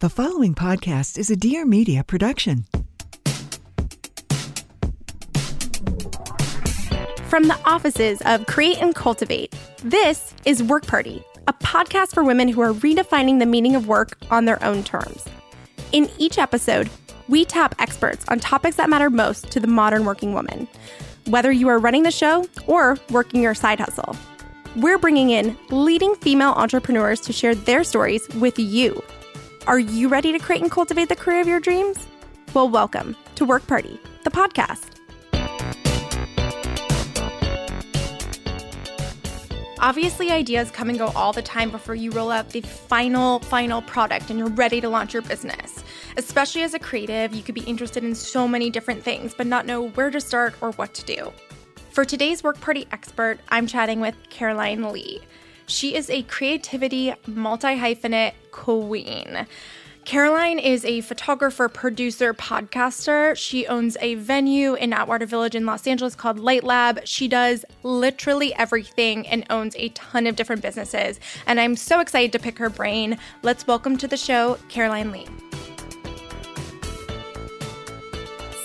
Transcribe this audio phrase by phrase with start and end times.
[0.00, 2.66] The following podcast is a Dear Media production.
[7.24, 12.46] From the offices of Create and Cultivate, this is Work Party, a podcast for women
[12.46, 15.24] who are redefining the meaning of work on their own terms.
[15.90, 16.88] In each episode,
[17.26, 20.68] we tap experts on topics that matter most to the modern working woman,
[21.26, 24.14] whether you are running the show or working your side hustle.
[24.76, 29.02] We're bringing in leading female entrepreneurs to share their stories with you.
[29.68, 32.06] Are you ready to create and cultivate the career of your dreams?
[32.54, 34.92] Well, welcome to Work Party, the podcast.
[39.78, 43.82] Obviously, ideas come and go all the time before you roll out the final, final
[43.82, 45.84] product and you're ready to launch your business.
[46.16, 49.66] Especially as a creative, you could be interested in so many different things, but not
[49.66, 51.30] know where to start or what to do.
[51.90, 55.20] For today's work party expert, I'm chatting with Caroline Lee.
[55.68, 59.46] She is a creativity multi hyphenate queen.
[60.06, 63.36] Caroline is a photographer, producer, podcaster.
[63.36, 67.06] She owns a venue in Atwater Village in Los Angeles called Light Lab.
[67.06, 71.20] She does literally everything and owns a ton of different businesses.
[71.46, 73.18] And I'm so excited to pick her brain.
[73.42, 75.26] Let's welcome to the show, Caroline Lee.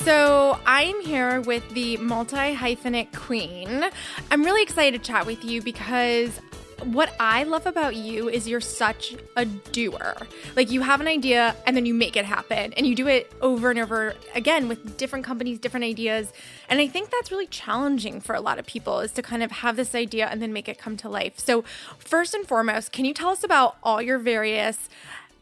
[0.03, 3.84] So, I am here with the multi hyphenate queen.
[4.31, 6.40] I'm really excited to chat with you because
[6.86, 10.16] what I love about you is you're such a doer.
[10.56, 13.32] Like you have an idea and then you make it happen and you do it
[13.42, 16.32] over and over again with different companies, different ideas.
[16.70, 19.52] And I think that's really challenging for a lot of people is to kind of
[19.52, 21.40] have this idea and then make it come to life.
[21.40, 21.64] So,
[21.98, 24.90] first and foremost, can you tell us about all your various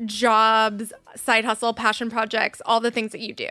[0.05, 3.49] jobs, side hustle, passion projects, all the things that you do?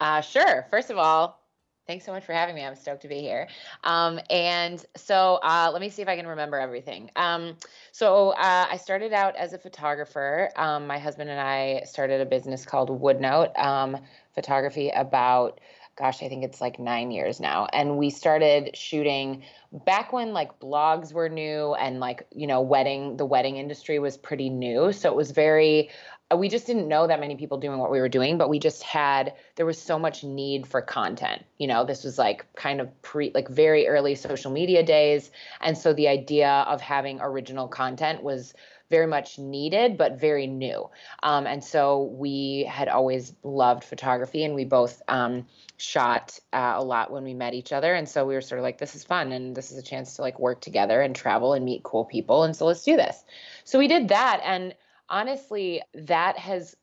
[0.00, 0.66] Uh, sure.
[0.70, 1.40] First of all,
[1.86, 2.64] Thanks so much for having me.
[2.64, 3.46] I'm stoked to be here.
[3.84, 7.12] Um, and so uh, let me see if I can remember everything.
[7.14, 7.56] Um,
[7.92, 10.50] so uh, I started out as a photographer.
[10.56, 13.98] Um, my husband and I started a business called Woodnote um,
[14.34, 15.60] Photography about,
[15.96, 17.68] gosh, I think it's like nine years now.
[17.72, 23.16] And we started shooting back when like blogs were new and like, you know, wedding,
[23.16, 24.92] the wedding industry was pretty new.
[24.92, 25.90] So it was very
[26.34, 28.82] we just didn't know that many people doing what we were doing, but we just
[28.82, 31.44] had there was so much need for content.
[31.58, 35.78] You know, this was like kind of pre like very early social media days, and
[35.78, 38.54] so the idea of having original content was
[38.90, 40.88] very much needed, but very new.
[41.22, 46.84] Um, and so we had always loved photography, and we both um, shot uh, a
[46.84, 47.94] lot when we met each other.
[47.94, 50.16] And so we were sort of like, this is fun, and this is a chance
[50.16, 52.44] to like work together and travel and meet cool people.
[52.44, 53.24] And so let's do this.
[53.64, 54.74] So we did that, and
[55.08, 56.76] honestly, that has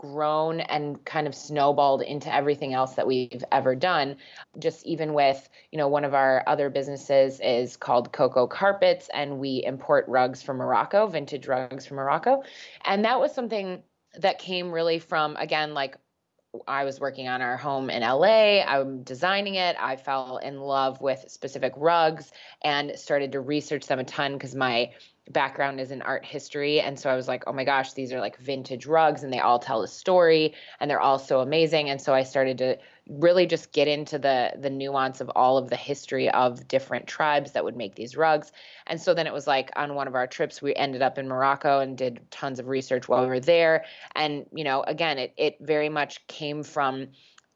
[0.00, 4.16] grown and kind of snowballed into everything else that we've ever done
[4.58, 9.38] just even with you know one of our other businesses is called coco carpets and
[9.38, 12.42] we import rugs from morocco vintage rugs from morocco
[12.86, 13.82] and that was something
[14.18, 15.98] that came really from again like
[16.66, 18.60] I was working on our home in LA.
[18.60, 19.76] I'm designing it.
[19.78, 22.32] I fell in love with specific rugs
[22.64, 24.90] and started to research them a ton because my
[25.32, 28.20] background is in art history and so i was like oh my gosh these are
[28.20, 32.00] like vintage rugs and they all tell a story and they're all so amazing and
[32.00, 32.76] so i started to
[33.08, 37.52] really just get into the the nuance of all of the history of different tribes
[37.52, 38.50] that would make these rugs
[38.86, 41.28] and so then it was like on one of our trips we ended up in
[41.28, 43.84] morocco and did tons of research while we were there
[44.14, 47.08] and you know again it it very much came from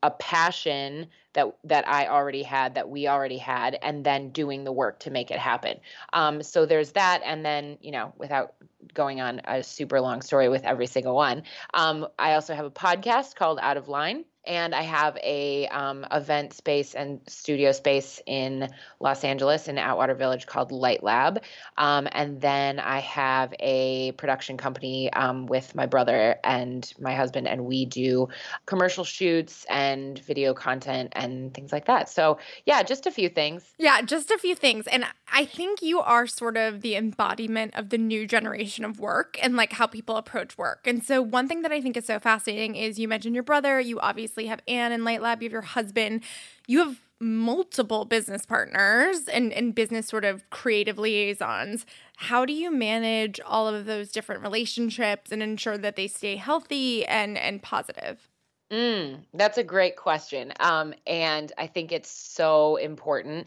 [0.05, 4.71] a passion that that I already had, that we already had, and then doing the
[4.71, 5.81] work to make it happen.
[6.13, 8.55] Um, so there's that, and then you know, without
[8.93, 11.43] going on a super long story with every single one,
[11.73, 14.27] um, I also have a podcast called Out of Line.
[14.47, 18.69] And I have a um, event space and studio space in
[19.01, 21.43] Los Angeles in Atwater Village called Light Lab,
[21.79, 27.49] um, and then I have a production company um, with my brother and my husband,
[27.49, 28.29] and we do
[28.67, 32.09] commercial shoots and video content and things like that.
[32.09, 33.65] So yeah, just a few things.
[33.79, 37.91] Yeah, just a few things, and I think you are sort of the embodiment of
[37.91, 40.87] the new generation of work and like how people approach work.
[40.87, 43.81] And so one thing that I think is so fascinating is you mentioned your brother,
[43.81, 46.23] you obviously obviously have Anne and Light Lab, you have your husband,
[46.67, 51.87] you have multiple business partners and, and business sort of creative liaisons.
[52.17, 57.07] How do you manage all of those different relationships and ensure that they stay healthy
[57.07, 58.29] and, and positive?
[58.73, 60.53] Mm, that's a great question.
[60.59, 63.47] Um, and I think it's so important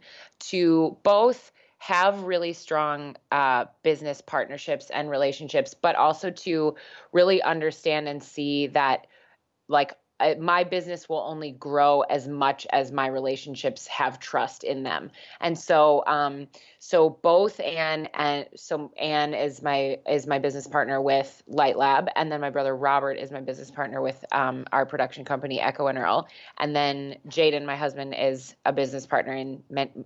[0.51, 6.75] to both have really strong uh, business partnerships and relationships, but also to
[7.11, 9.07] really understand and see that,
[9.67, 14.83] like, I, my business will only grow as much as my relationships have trust in
[14.83, 15.11] them.
[15.41, 16.47] And so, um,
[16.79, 22.07] so both Anne and so Anne is my is my business partner with Light Lab,
[22.15, 25.87] and then my brother Robert is my business partner with um, our production company Echo
[25.87, 26.27] and Earl,
[26.59, 29.61] and then Jaden, my husband, is a business partner in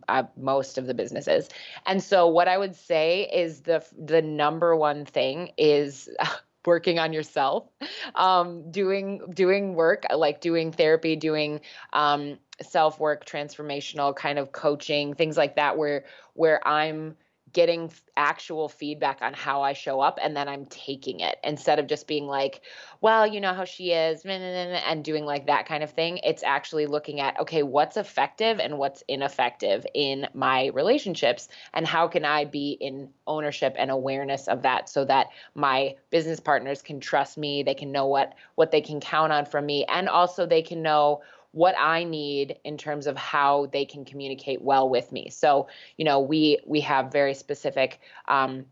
[0.07, 1.49] uh, most of the businesses.
[1.85, 6.09] And so, what I would say is the the number one thing is
[6.65, 7.67] working on yourself
[8.15, 11.61] um, doing doing work like doing therapy doing
[11.93, 17.15] um, self work transformational kind of coaching things like that where where i'm
[17.53, 21.87] getting actual feedback on how I show up and then I'm taking it instead of
[21.87, 22.61] just being like,
[23.01, 26.19] well, you know how she is and doing like that kind of thing.
[26.23, 32.07] It's actually looking at, okay, what's effective and what's ineffective in my relationships and how
[32.07, 36.99] can I be in ownership and awareness of that so that my business partners can
[36.99, 40.45] trust me, they can know what what they can count on from me and also
[40.45, 41.21] they can know
[41.51, 45.29] what I need in terms of how they can communicate well with me.
[45.29, 45.67] So,
[45.97, 48.65] you know, we we have very specific um,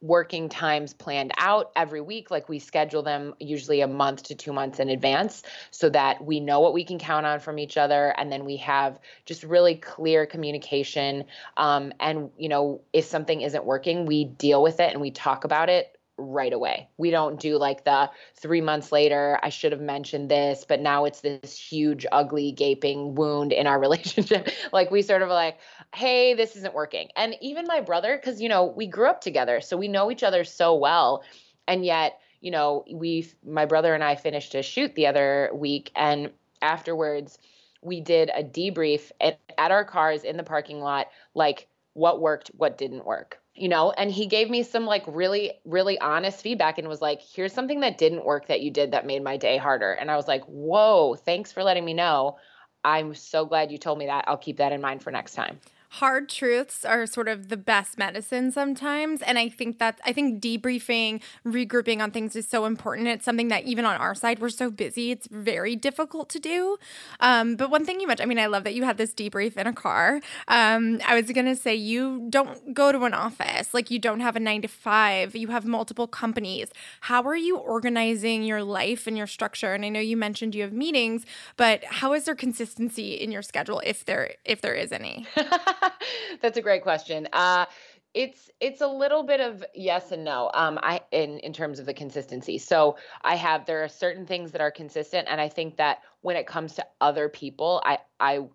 [0.00, 4.52] working times planned out every week like we schedule them usually a month to 2
[4.52, 8.14] months in advance so that we know what we can count on from each other
[8.16, 11.24] and then we have just really clear communication
[11.56, 15.42] um, and you know if something isn't working we deal with it and we talk
[15.42, 16.88] about it right away.
[16.98, 21.04] We don't do like the three months later, I should have mentioned this, but now
[21.04, 24.50] it's this huge, ugly, gaping wound in our relationship.
[24.72, 25.58] like we sort of like,
[25.94, 27.08] hey, this isn't working.
[27.16, 30.22] And even my brother, because, you know, we grew up together, so we know each
[30.22, 31.22] other so well.
[31.66, 35.90] And yet, you know, we, my brother and I finished a shoot the other week,
[35.94, 36.30] and
[36.60, 37.38] afterwards,
[37.82, 42.50] we did a debrief at, at our cars in the parking lot, like what worked,
[42.56, 46.78] what didn't work you know and he gave me some like really really honest feedback
[46.78, 49.56] and was like here's something that didn't work that you did that made my day
[49.56, 49.92] harder.
[49.92, 52.38] And i was like whoa thanks for letting me know.
[52.84, 54.24] I'm so glad you told me that.
[54.28, 55.60] I'll keep that in mind for next time
[55.90, 59.22] hard truths are sort of the best medicine sometimes.
[59.22, 63.08] And i think that i think debriefing regrouping on things is so important.
[63.08, 66.76] It's something that even on our side we're so busy it's very difficult to do.
[67.20, 69.56] Um, but one thing you mentioned i mean i love that you had this debrief
[69.56, 70.20] in a car.
[70.46, 74.20] Um, i was going to say you don't go to an office like you don't
[74.20, 76.68] have a nine to five you have multiple companies.
[77.02, 79.74] How are you organizing your life and your structure?
[79.74, 81.24] And i know you mentioned you have meetings
[81.56, 85.26] but how is there consistency in your schedule if there if there is any
[86.42, 87.28] That's a great question.
[87.32, 87.66] Uh,
[88.14, 90.50] it's it's a little bit of yes and no.
[90.54, 92.58] Um, I in in terms of the consistency.
[92.58, 96.36] So I have there are certain things that are consistent, and I think that when
[96.36, 98.48] it comes to other people, I I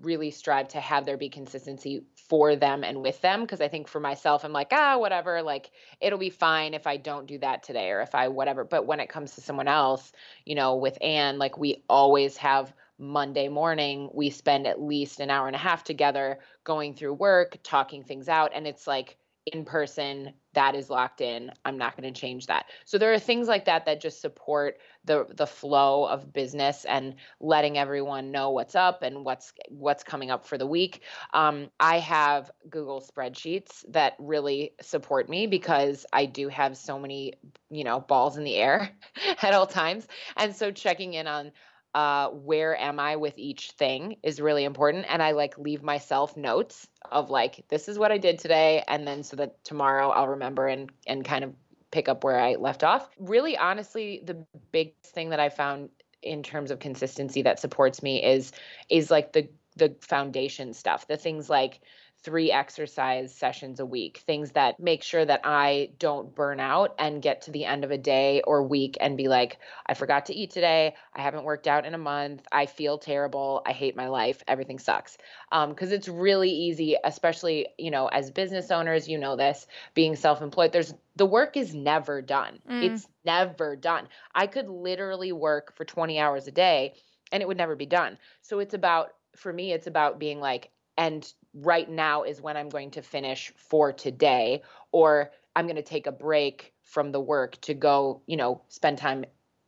[0.00, 3.88] really strive to have there be consistency for them and with them because I think
[3.88, 5.70] for myself I'm like ah whatever like
[6.00, 9.00] it'll be fine if I don't do that today or if I whatever but when
[9.00, 10.12] it comes to someone else
[10.44, 15.30] you know with Anne like we always have Monday morning, we spend at least an
[15.30, 18.50] hour and a half together going through work, talking things out.
[18.54, 19.16] And it's like
[19.52, 21.52] in person, that is locked in.
[21.64, 22.66] I'm not going to change that.
[22.84, 27.14] So there are things like that that just support the the flow of business and
[27.40, 31.02] letting everyone know what's up and what's what's coming up for the week.
[31.32, 37.34] Um, I have Google spreadsheets that really support me because I do have so many
[37.70, 38.90] you know balls in the air
[39.42, 41.52] at all times, and so checking in on
[41.94, 45.06] uh, where am I with each thing is really important.
[45.08, 48.84] And I like leave myself notes of like, this is what I did today.
[48.86, 51.54] And then so that tomorrow I'll remember and, and kind of
[51.90, 53.08] pick up where I left off.
[53.18, 55.88] Really, honestly, the biggest thing that I found
[56.22, 58.52] in terms of consistency that supports me is,
[58.90, 61.80] is like the, the foundation stuff, the things like
[62.22, 67.22] three exercise sessions a week, things that make sure that I don't burn out and
[67.22, 70.34] get to the end of a day or week and be like, I forgot to
[70.34, 70.94] eat today.
[71.14, 72.42] I haven't worked out in a month.
[72.50, 73.62] I feel terrible.
[73.64, 74.42] I hate my life.
[74.48, 75.16] Everything sucks.
[75.50, 80.16] Because um, it's really easy, especially, you know, as business owners, you know this, being
[80.16, 82.60] self employed, there's the work is never done.
[82.68, 82.82] Mm.
[82.82, 84.08] It's never done.
[84.34, 86.94] I could literally work for 20 hours a day
[87.32, 88.18] and it would never be done.
[88.42, 92.68] So it's about, for me, it's about being like, and right now is when I'm
[92.68, 94.62] going to finish for today,
[94.92, 98.98] or I'm going to take a break from the work to go, you know, spend
[98.98, 99.24] time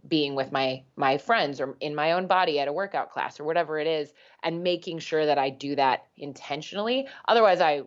[0.09, 3.45] being with my my friends or in my own body at a workout class or
[3.45, 7.83] whatever it is and making sure that I do that intentionally otherwise I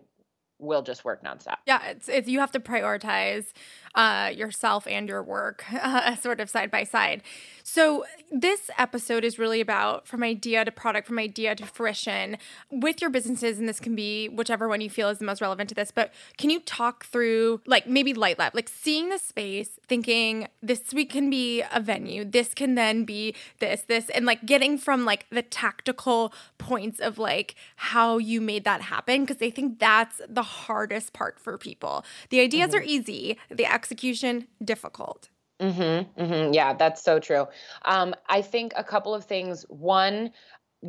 [0.59, 1.57] will just work nonstop.
[1.65, 3.51] Yeah, it's, it's you have to prioritize
[3.95, 7.21] uh, yourself and your work uh, sort of side by side.
[7.65, 12.37] So, this episode is really about from idea to product, from idea to fruition
[12.71, 13.59] with your businesses.
[13.59, 15.91] And this can be whichever one you feel is the most relevant to this.
[15.91, 20.93] But can you talk through, like, maybe Light Lab, like seeing the space, thinking this
[20.93, 25.05] week can be a venue, this can then be this, this, and like getting from
[25.05, 29.25] like the tactical points of like how you made that happen?
[29.25, 32.03] Because I think that's the hardest part for people.
[32.29, 32.79] The ideas mm-hmm.
[32.79, 35.29] are easy, the execution, difficult.
[35.59, 36.53] Mm-hmm, mm-hmm.
[36.53, 37.47] Yeah, that's so true.
[37.83, 39.65] Um, I think a couple of things.
[39.69, 40.31] One,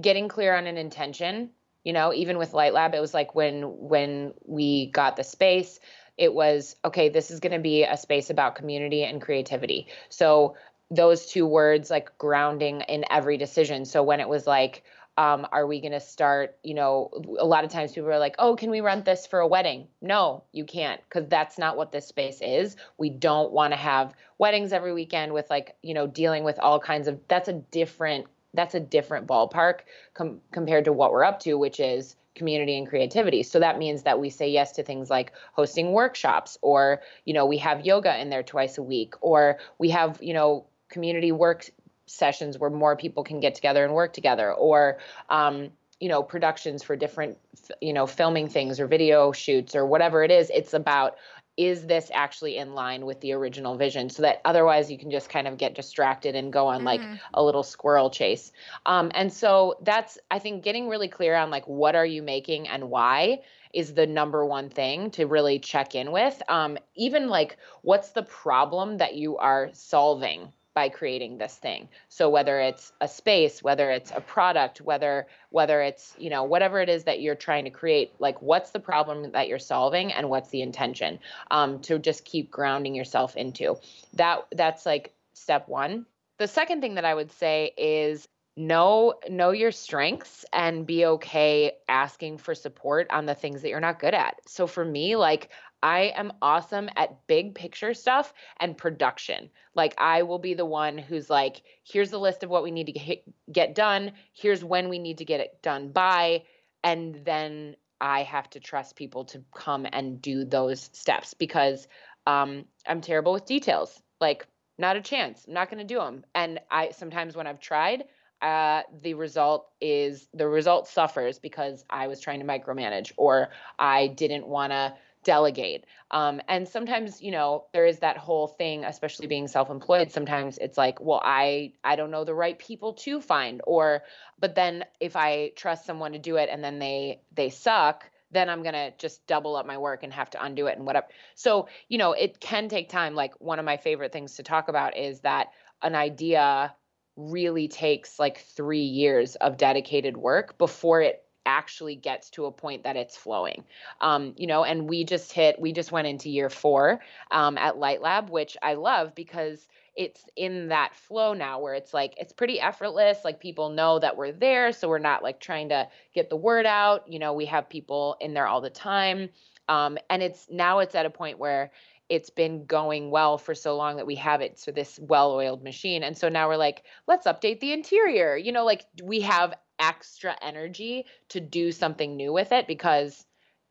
[0.01, 1.51] getting clear on an intention.
[1.83, 5.81] You know, even with Light Lab, it was like when when we got the space,
[6.17, 7.09] it was okay.
[7.09, 9.89] This is going to be a space about community and creativity.
[10.09, 10.57] So
[10.91, 13.85] those two words like grounding in every decision.
[13.85, 14.85] So when it was like,
[15.17, 18.35] um, are we going to start you know a lot of times people are like
[18.39, 19.87] oh can we rent this for a wedding?
[20.01, 22.77] No you can't because that's not what this space is.
[22.99, 26.81] We don't want to have weddings every weekend with like you know dealing with all
[26.81, 29.81] kinds of that's a different that's a different ballpark
[30.15, 33.43] com- compared to what we're up to which is community and creativity.
[33.43, 37.47] So that means that we say yes to things like hosting workshops or you know
[37.47, 41.71] we have yoga in there twice a week or we have you know community work
[42.07, 45.71] sessions where more people can get together and work together or um,
[46.01, 47.39] you know productions for different
[47.81, 51.17] you know filming things or video shoots or whatever it is it's about
[51.57, 54.11] is this actually in line with the original vision?
[54.11, 56.87] So that otherwise you can just kind of get distracted and go on mm-hmm.
[56.87, 57.01] like
[57.33, 58.51] a little squirrel chase.
[58.87, 62.69] Um, and so that's i think getting really clear on like what are you making
[62.69, 63.41] and why
[63.73, 66.41] is the number one thing to really check in with.
[66.49, 71.89] Um, even like what's the problem that you are solving by creating this thing.
[72.09, 76.81] So whether it's a space whether it's a product whether whether it's you know whatever
[76.81, 80.29] it is that you're trying to create like what's the problem that you're solving and
[80.29, 81.19] what's the intention
[81.51, 83.77] um, to just keep grounding yourself into.
[84.15, 86.07] That that's like step one.
[86.39, 88.27] The second thing that i would say is
[88.57, 93.81] know know your strengths and be okay asking for support on the things that you're
[93.81, 94.37] not good at.
[94.47, 95.51] So for me like
[95.85, 99.51] I am awesome at big picture stuff and production.
[99.75, 102.87] Like I will be the one who's like, here's the list of what we need
[102.87, 103.19] to
[103.53, 104.13] get, done.
[104.33, 106.45] Here's when we need to get it done by.
[106.83, 111.87] And then I have to trust people to come and do those steps because
[112.27, 114.03] um, I'm terrible with details.
[114.23, 114.47] Like,
[114.79, 115.45] not a chance.
[115.47, 116.25] I'm not going to do them.
[116.35, 118.05] And I sometimes when I've tried,
[118.41, 124.07] uh, the result is the result suffers because I was trying to micromanage or I
[124.07, 125.87] didn't want to delegate.
[126.11, 130.11] Um, and sometimes, you know, there is that whole thing, especially being self-employed.
[130.11, 134.03] Sometimes it's like, well, I I don't know the right people to find, or
[134.39, 138.49] but then if I trust someone to do it and then they they suck, then
[138.51, 141.07] I'm gonna just double up my work and have to undo it and whatever.
[141.35, 143.15] So, you know, it can take time.
[143.15, 145.49] Like one of my favorite things to talk about is that
[145.83, 146.75] an idea
[147.17, 152.85] really takes like three years of dedicated work before it actually gets to a point
[152.85, 153.65] that it's flowing.
[154.01, 157.77] Um, you know, and we just hit, we just went into year four um, at
[157.77, 162.33] Light Lab, which I love because it's in that flow now where it's like it's
[162.33, 163.19] pretty effortless.
[163.25, 166.67] Like people know that we're there so we're not like trying to get the word
[166.67, 167.11] out.
[167.11, 169.31] You know we have people in there all the time.
[169.69, 171.71] Um, and it's now it's at a point where
[172.09, 176.03] it's been going well for so long that we have it so this well-oiled machine.
[176.03, 178.37] And so now we're like let's update the interior.
[178.37, 183.25] You know like we have extra energy to do something new with it because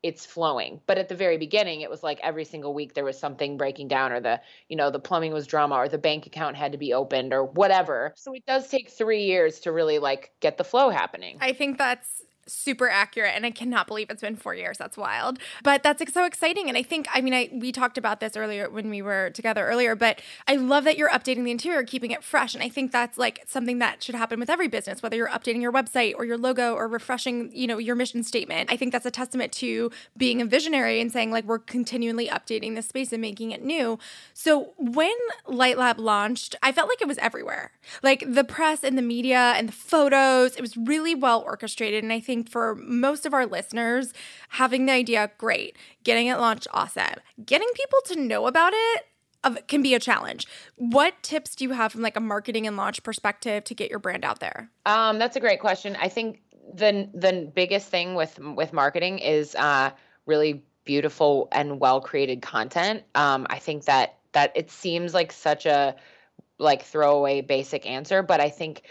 [0.03, 0.81] it's flowing.
[0.86, 3.88] But at the very beginning, it was like every single week there was something breaking
[3.88, 6.77] down, or the, you know, the plumbing was drama, or the bank account had to
[6.77, 8.13] be opened, or whatever.
[8.17, 11.38] So it does take three years to really like get the flow happening.
[11.39, 14.77] I think that's super accurate and i cannot believe it's been four years.
[14.77, 15.39] That's wild.
[15.63, 18.69] But that's so exciting and i think i mean i we talked about this earlier
[18.69, 22.23] when we were together earlier but i love that you're updating the interior keeping it
[22.23, 25.29] fresh and i think that's like something that should happen with every business whether you're
[25.29, 28.71] updating your website or your logo or refreshing you know your mission statement.
[28.71, 32.75] I think that's a testament to being a visionary and saying like we're continually updating
[32.75, 34.00] this space and making it new.
[34.33, 35.13] So when
[35.47, 37.71] light lab launched i felt like it was everywhere.
[38.01, 42.12] Like the press and the media and the photos it was really well orchestrated and
[42.12, 44.13] i think think for most of our listeners,
[44.49, 45.77] having the idea, great.
[46.03, 47.15] Getting it launched, awesome.
[47.45, 50.47] Getting people to know about it can be a challenge.
[50.75, 53.99] What tips do you have from like a marketing and launch perspective to get your
[53.99, 54.69] brand out there?
[54.85, 55.95] Um, that's a great question.
[55.99, 56.41] I think
[56.73, 59.91] the the biggest thing with with marketing is uh,
[60.25, 63.03] really beautiful and well created content.
[63.15, 65.95] Um, I think that that it seems like such a
[66.57, 68.83] like throwaway basic answer, but I think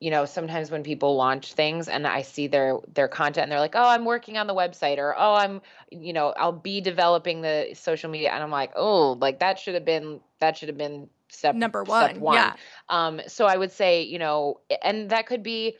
[0.00, 3.60] you know sometimes when people launch things and i see their their content and they're
[3.60, 7.42] like oh i'm working on the website or oh i'm you know i'll be developing
[7.42, 10.78] the social media and i'm like oh like that should have been that should have
[10.78, 12.34] been step number one, step one.
[12.34, 12.54] yeah
[12.88, 15.76] um so i would say you know and that could be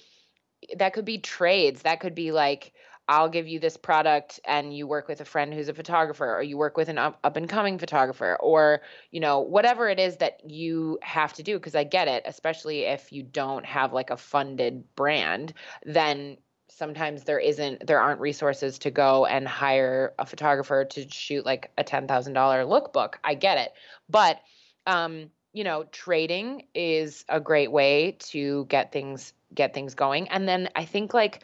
[0.77, 2.73] that could be trades that could be like
[3.09, 6.43] I'll give you this product and you work with a friend who's a photographer or
[6.43, 10.19] you work with an up, up and coming photographer or you know whatever it is
[10.19, 14.11] that you have to do because I get it especially if you don't have like
[14.11, 16.37] a funded brand then
[16.69, 21.71] sometimes there isn't there aren't resources to go and hire a photographer to shoot like
[21.79, 23.15] a $10,000 lookbook.
[23.25, 23.73] I get it.
[24.09, 24.41] But
[24.87, 30.29] um you know trading is a great way to get things get things going.
[30.29, 31.43] And then I think like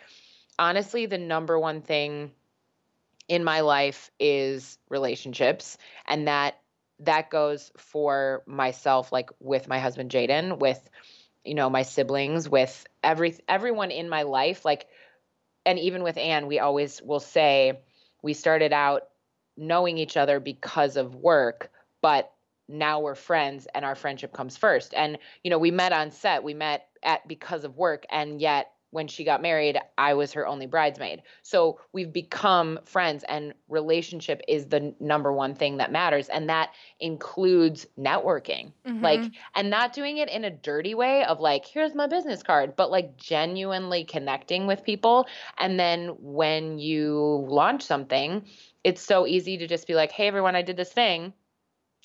[0.59, 2.33] honestly, the number one thing
[3.29, 5.79] in my life is relationships.
[6.07, 6.59] And that
[7.01, 10.89] that goes for myself, like with my husband Jaden, with
[11.45, 14.87] you know, my siblings, with every everyone in my life, like
[15.67, 17.81] and even with Anne, we always will say
[18.23, 19.03] we started out
[19.57, 21.71] knowing each other because of work,
[22.03, 22.33] but
[22.69, 24.95] now we're friends and our friendship comes first.
[24.95, 28.74] And you know, we met on set, we met at because of work and yet
[28.95, 31.23] when she got married, I was her only bridesmaid.
[31.43, 36.29] So we've become friends, and relationship is the number one thing that matters.
[36.29, 36.71] And that
[37.01, 38.73] includes networking.
[38.87, 39.03] Mm-hmm.
[39.03, 42.77] Like, and not doing it in a dirty way of like, here's my business card,
[42.77, 45.27] but like genuinely connecting with people.
[45.59, 48.47] And then when you launch something,
[48.85, 51.33] it's so easy to just be like, hey, everyone, I did this thing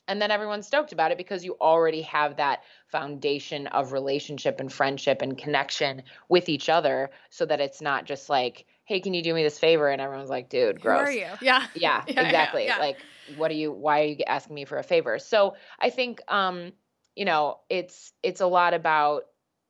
[0.09, 4.73] and then everyone's stoked about it because you already have that foundation of relationship and
[4.73, 9.21] friendship and connection with each other so that it's not just like hey can you
[9.21, 9.87] do me this favor?
[9.87, 11.27] And everyone's like dude gross Who are you?
[11.41, 11.67] Yeah.
[11.75, 12.83] Yeah, yeah exactly yeah, yeah.
[12.83, 12.97] like
[13.37, 15.19] what are you why are you asking me for a favor?
[15.19, 16.73] So i think um
[17.15, 19.23] you know it's it's a lot about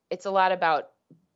[0.10, 0.90] it's a lot about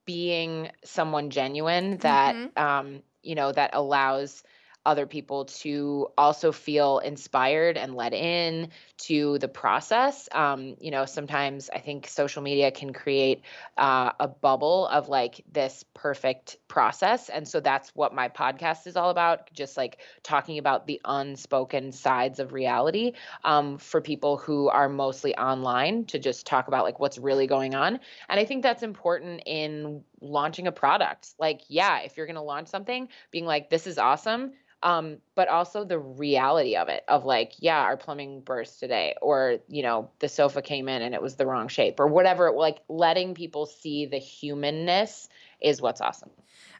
[0.05, 2.63] being someone genuine that mm-hmm.
[2.63, 4.43] um you know that allows
[4.85, 10.27] other people to also feel inspired and let in to the process.
[10.31, 13.41] Um, you know, sometimes I think social media can create
[13.77, 17.29] uh, a bubble of like this perfect process.
[17.29, 21.91] And so that's what my podcast is all about just like talking about the unspoken
[21.91, 26.99] sides of reality um, for people who are mostly online to just talk about like
[26.99, 27.99] what's really going on.
[28.27, 31.29] And I think that's important in launching a product.
[31.37, 35.47] Like, yeah, if you're going to launch something, being like, this is awesome um, but
[35.47, 40.11] also the reality of it of like yeah our plumbing burst today or you know
[40.19, 43.65] the sofa came in and it was the wrong shape or whatever like letting people
[43.65, 45.29] see the humanness
[45.61, 46.29] is what's awesome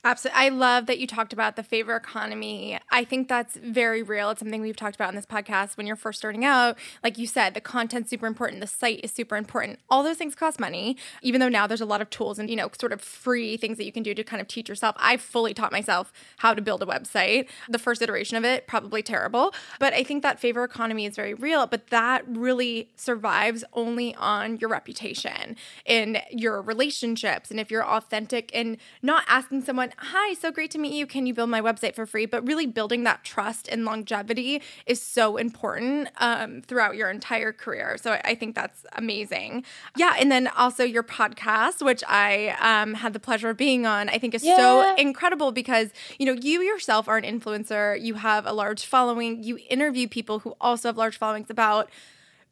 [0.06, 0.38] Absolutely.
[0.42, 2.78] I love that you talked about the favor economy.
[2.92, 4.32] I think that's very real.
[4.32, 6.78] It's something we've talked about in this podcast when you're first starting out.
[7.02, 9.80] Like you said, the content's super important, the site is super important.
[9.90, 12.58] All those things cost money, even though now there's a lot of tools and, you
[12.58, 14.94] know, sort of free things that you can do to kind of teach yourself.
[15.00, 17.48] I fully taught myself how to build a website.
[17.70, 19.54] The first iteration of it, probably terrible.
[19.80, 24.58] But I think that favor economy is very real, but that really survives only on
[24.58, 27.50] your reputation in your relationships.
[27.52, 31.06] And if you're authentic and not asking someone, hi, so great to meet you.
[31.06, 32.26] Can you build my website for free?
[32.26, 37.98] But really building that trust and longevity is so important um, throughout your entire career.
[38.02, 39.64] So I think that's amazing.
[39.96, 40.16] Yeah.
[40.20, 44.18] And then also your podcast, which I um, had the pleasure of being on, I
[44.18, 44.58] think is yeah.
[44.58, 49.44] so incredible because, you know, you yourself are an influencer, you have a large following,
[49.44, 51.90] you interview people who also have large followings about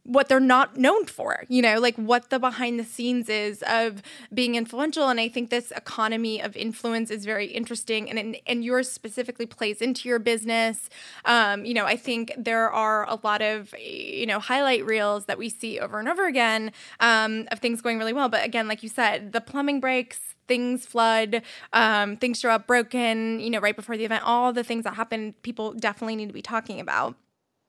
[0.04, 4.02] what they're not known for, you know, like what the behind the scenes is of
[4.34, 5.10] being influential.
[5.10, 9.82] And I think this economy of influence is very interesting and, and yours specifically plays
[9.82, 10.90] into your business.
[11.26, 15.38] Um, you know, I think there are a lot of, you know, highlight reels that
[15.38, 18.30] we see over and over again um, of things going really well.
[18.30, 23.40] But again, like you said, the plumbing breaks, things flood, um, things show up broken,
[23.40, 26.34] you know, right before the event, all the things that happen, people definitely need to
[26.34, 27.16] be talking about.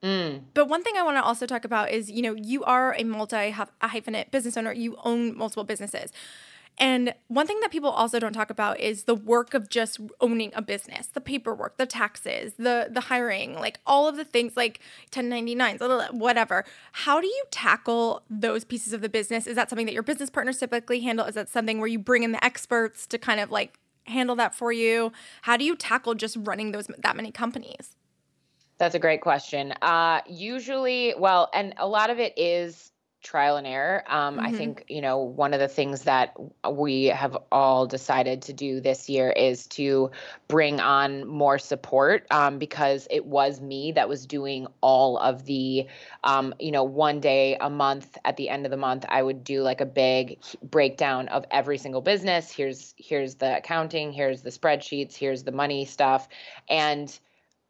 [0.03, 0.43] Mm.
[0.55, 3.05] But one thing I want to also talk about is, you know, you are a
[3.05, 4.73] multi hyphenate business owner.
[4.73, 6.13] You own multiple businesses.
[6.79, 10.53] And one thing that people also don't talk about is the work of just owning
[10.55, 14.81] a business, the paperwork, the taxes, the the hiring, like all of the things like
[15.11, 16.65] 1099s, whatever.
[16.93, 19.47] How do you tackle those pieces of the business?
[19.47, 21.27] Is that something that your business partners typically handle?
[21.27, 24.55] Is that something where you bring in the experts to kind of like handle that
[24.55, 25.13] for you?
[25.43, 27.97] How do you tackle just running those that many companies?
[28.83, 29.73] That's a great question.
[29.81, 32.91] Uh, usually, well, and a lot of it is
[33.23, 34.03] trial and error.
[34.09, 34.47] Um, mm-hmm.
[34.47, 36.35] I think, you know, one of the things that
[36.69, 40.11] we have all decided to do this year is to
[40.49, 45.87] bring on more support um, because it was me that was doing all of the,
[46.25, 49.45] um, you know, one day a month at the end of the month, I would
[49.45, 52.51] do like a big breakdown of every single business.
[52.51, 56.29] Here's, here's the accounting, here's the spreadsheets, here's the money stuff.
[56.69, 57.17] And,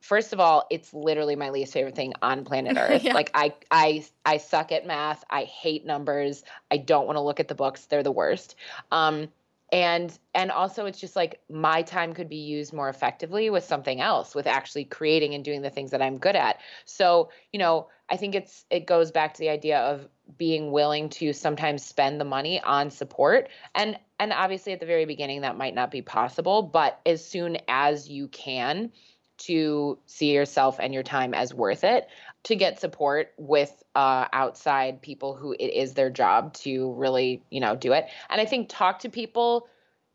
[0.03, 3.03] first of all, it's literally my least favorite thing on planet Earth.
[3.03, 3.15] yeah.
[3.15, 5.25] Like I I I suck at math.
[5.31, 6.45] I hate numbers.
[6.71, 7.87] I don't want to look at the books.
[7.87, 8.57] They're the worst.
[8.91, 9.29] Um
[9.73, 14.03] and and also it's just like my time could be used more effectively with something
[14.03, 16.61] else with actually creating and doing the things that I'm good at.
[16.85, 21.09] So, you know, I think it's it goes back to the idea of being willing
[21.11, 25.57] to sometimes spend the money on support and and obviously at the very beginning that
[25.57, 28.93] might not be possible, but as soon as you can,
[29.39, 32.07] to see yourself and your time as worth it
[32.45, 37.61] to get support with uh, outside people who it is their job to really you
[37.61, 39.69] know do it and i think talk to people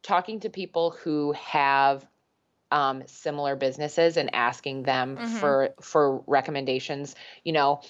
[0.04, 2.06] talking to people who have
[2.70, 5.38] um, similar businesses and asking them mm-hmm.
[5.38, 7.82] for for recommendations you know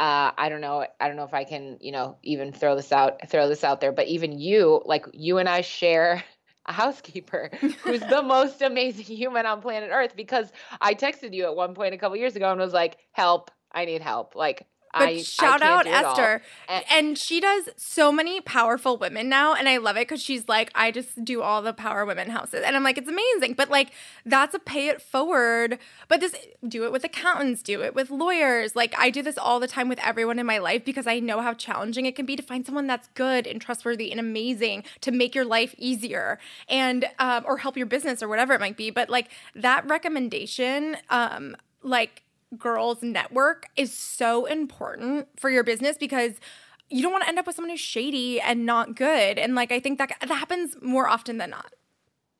[0.00, 0.86] uh, I don't know.
[0.98, 3.80] I don't know if I can, you know, even throw this out, throw this out
[3.80, 3.92] there.
[3.92, 6.24] But even you, like you and I share
[6.66, 7.50] a housekeeper
[7.82, 11.94] who's the most amazing human on planet Earth because I texted you at one point
[11.94, 15.62] a couple years ago and was like, "Help, I need help." Like but I, shout
[15.62, 16.42] I out Esther.
[16.68, 19.54] And, and, she does so many powerful women now.
[19.54, 22.62] And I love it because she's like, I just do all the power women houses.
[22.64, 23.54] And I'm like, it's amazing.
[23.54, 23.92] But like,
[24.26, 25.78] that's a pay it forward.
[26.08, 26.34] But this,
[26.66, 28.76] do it with accountants, do it with lawyers.
[28.76, 31.40] Like, I do this all the time with everyone in my life because I know
[31.40, 35.10] how challenging it can be to find someone that's good and trustworthy and amazing to
[35.10, 38.90] make your life easier and, um, or help your business or whatever it might be.
[38.90, 42.22] But like, that recommendation, um, like,
[42.58, 46.32] girls network is so important for your business because
[46.90, 49.38] you don't want to end up with someone who's shady and not good.
[49.38, 51.72] And like I think that that happens more often than not.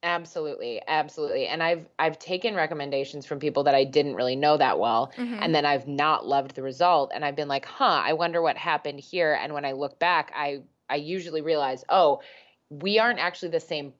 [0.05, 1.47] Absolutely, absolutely.
[1.47, 5.39] And I've I've taken recommendations from people that I didn't really know that well, mm-hmm.
[5.41, 8.57] and then I've not loved the result, and I've been like, "Huh, I wonder what
[8.57, 12.21] happened here." And when I look back, I I usually realize, "Oh,
[12.69, 13.93] we aren't actually the same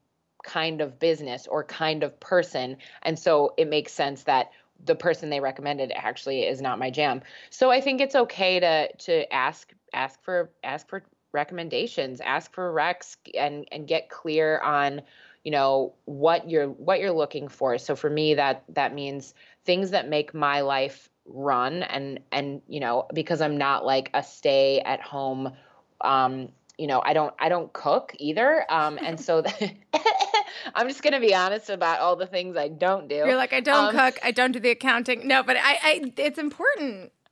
[0.43, 4.51] kind of business or kind of person." And so it makes sense that
[4.85, 7.23] the person they recommended actually is not my jam.
[7.51, 12.73] So I think it's okay to to ask ask for ask for recommendations, ask for
[12.73, 15.03] recs and and get clear on
[15.45, 17.79] you know what you're what you're looking for.
[17.79, 22.81] So for me that that means things that make my life run and and you
[22.81, 25.53] know because I'm not like a stay at home
[26.01, 29.43] um you know i don't i don't cook either um and so
[30.75, 33.17] i'm just gonna be honest about all the things i don't do.
[33.17, 34.19] You're like i don't um, cook.
[34.23, 35.27] I don't do the accounting.
[35.27, 37.13] No but i i it's important.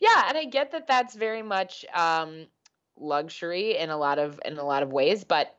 [0.00, 2.46] Yeah and i get that that's very much um
[2.98, 5.56] luxury in a lot of in a lot of ways but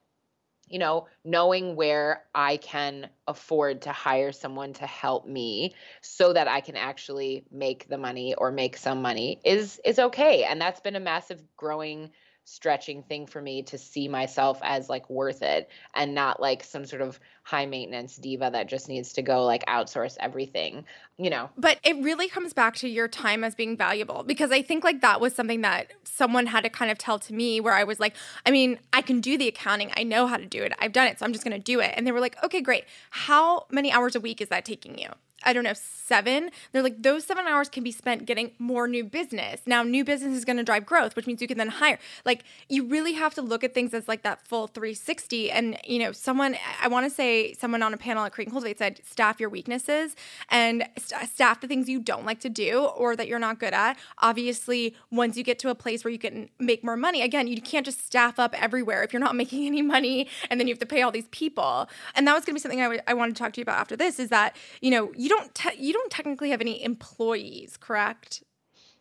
[0.70, 6.48] you know, knowing where I can afford to hire someone to help me so that
[6.48, 10.44] I can actually make the money or make some money is is okay.
[10.44, 12.12] And that's been a massive growing
[12.48, 16.86] stretching thing for me to see myself as like worth it and not like some
[16.86, 20.84] sort of high maintenance diva that just needs to go like outsource everything,
[21.18, 21.50] you know.
[21.58, 25.00] But it really comes back to your time as being valuable because I think like
[25.00, 28.02] that was something that someone had to kind of tell to me where I was
[28.02, 29.94] like, I mean, I can do the accounting.
[29.96, 30.74] I know how to do it.
[30.80, 31.20] I've done it.
[31.20, 31.94] So I'm just going to do it.
[31.96, 32.84] And they were like, okay, great.
[33.12, 35.08] How many hours a week is that taking you?
[35.44, 36.50] I don't know, seven.
[36.72, 39.62] They're like, those seven hours can be spent getting more new business.
[39.66, 42.00] Now, new business is going to drive growth, which means you can then hire.
[42.26, 45.52] Like, you really have to look at things as like that full 360.
[45.52, 48.54] And, you know, someone, I want to say, someone on a panel at Create and
[48.54, 50.15] Cultivate said, staff your weaknesses
[50.50, 53.73] and st- staff the things you don't like to do or that you're not good
[53.73, 53.97] at.
[54.19, 57.62] Obviously, once you get to a place where you can make more money, again, you
[57.62, 60.80] can't just staff up everywhere if you're not making any money and then you have
[60.80, 61.89] to pay all these people.
[62.15, 63.63] And that was going to be something I, w- I wanted to talk to you
[63.63, 66.84] about after this is that, you know, you don't, te- you don't technically have any
[66.84, 68.43] employees, correct?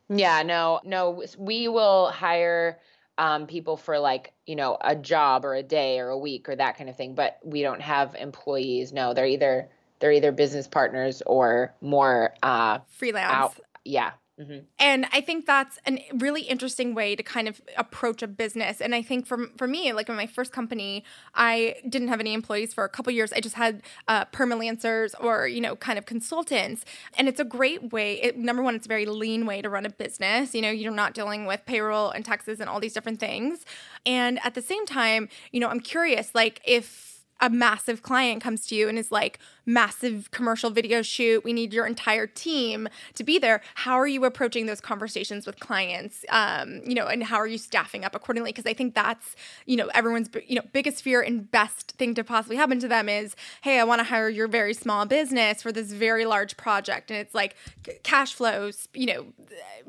[0.08, 1.24] Yeah, no, no.
[1.36, 2.78] We will hire
[3.18, 6.56] um, people for like, you know, a job or a day or a week or
[6.56, 8.92] that kind of thing, but we don't have employees.
[8.92, 13.32] No, they're either they're either business partners or more uh freelance.
[13.32, 14.12] Out, yeah.
[14.38, 14.64] Mm-hmm.
[14.78, 18.82] And I think that's a really interesting way to kind of approach a business.
[18.82, 22.34] And I think for, for me, like in my first company, I didn't have any
[22.34, 23.32] employees for a couple years.
[23.32, 26.84] I just had uh, permalancers or, you know, kind of consultants.
[27.16, 28.20] And it's a great way.
[28.20, 30.54] It, number one, it's a very lean way to run a business.
[30.54, 33.64] You know, you're not dealing with payroll and taxes and all these different things.
[34.04, 38.66] And at the same time, you know, I'm curious, like if a massive client comes
[38.66, 41.44] to you and is like, massive commercial video shoot.
[41.44, 43.60] We need your entire team to be there.
[43.74, 46.24] How are you approaching those conversations with clients?
[46.30, 48.52] Um, you know, and how are you staffing up accordingly?
[48.52, 49.34] Because I think that's,
[49.66, 53.08] you know, everyone's, you know, biggest fear and best thing to possibly happen to them
[53.08, 57.10] is, hey, I want to hire your very small business for this very large project.
[57.10, 57.56] And it's like
[58.04, 59.26] cash flows, you know,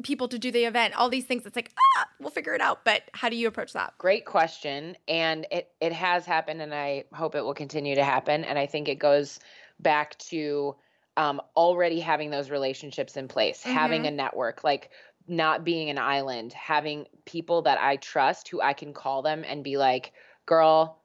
[0.04, 1.46] people to do the event, all these things.
[1.46, 2.84] It's like, ah, we'll figure it out.
[2.84, 3.94] But how do you approach that?
[3.98, 4.98] Great question.
[5.08, 8.44] And it, it has happened and I hope it will continue to happen.
[8.44, 9.40] And I think it goes
[9.80, 10.76] back to
[11.16, 13.74] um, already having those relationships in place, mm-hmm.
[13.74, 14.92] having a network, like
[15.28, 19.64] not being an island, having people that I trust who I can call them and
[19.64, 20.14] be like,
[20.46, 21.02] girl,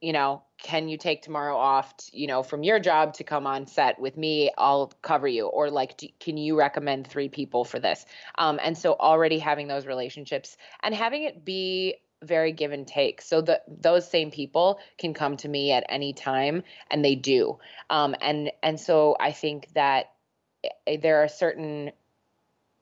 [0.00, 3.66] you know, can you take tomorrow off, you know, from your job to come on
[3.66, 4.50] set with me?
[4.58, 5.46] I'll cover you.
[5.46, 8.04] Or like, do, can you recommend three people for this?
[8.36, 13.22] Um, and so already having those relationships and having it be very give and take.
[13.22, 17.58] So that those same people can come to me at any time, and they do.
[17.90, 20.12] Um, and and so I think that
[20.86, 21.92] eh, there are certain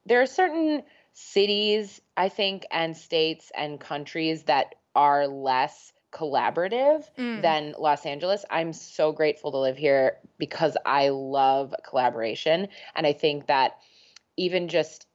[0.06, 7.42] there are certain cities I think and states and countries that are less collaborative mm.
[7.42, 8.44] than Los Angeles.
[8.50, 13.78] I'm so grateful to live here because I love collaboration and I think that
[14.36, 15.06] even just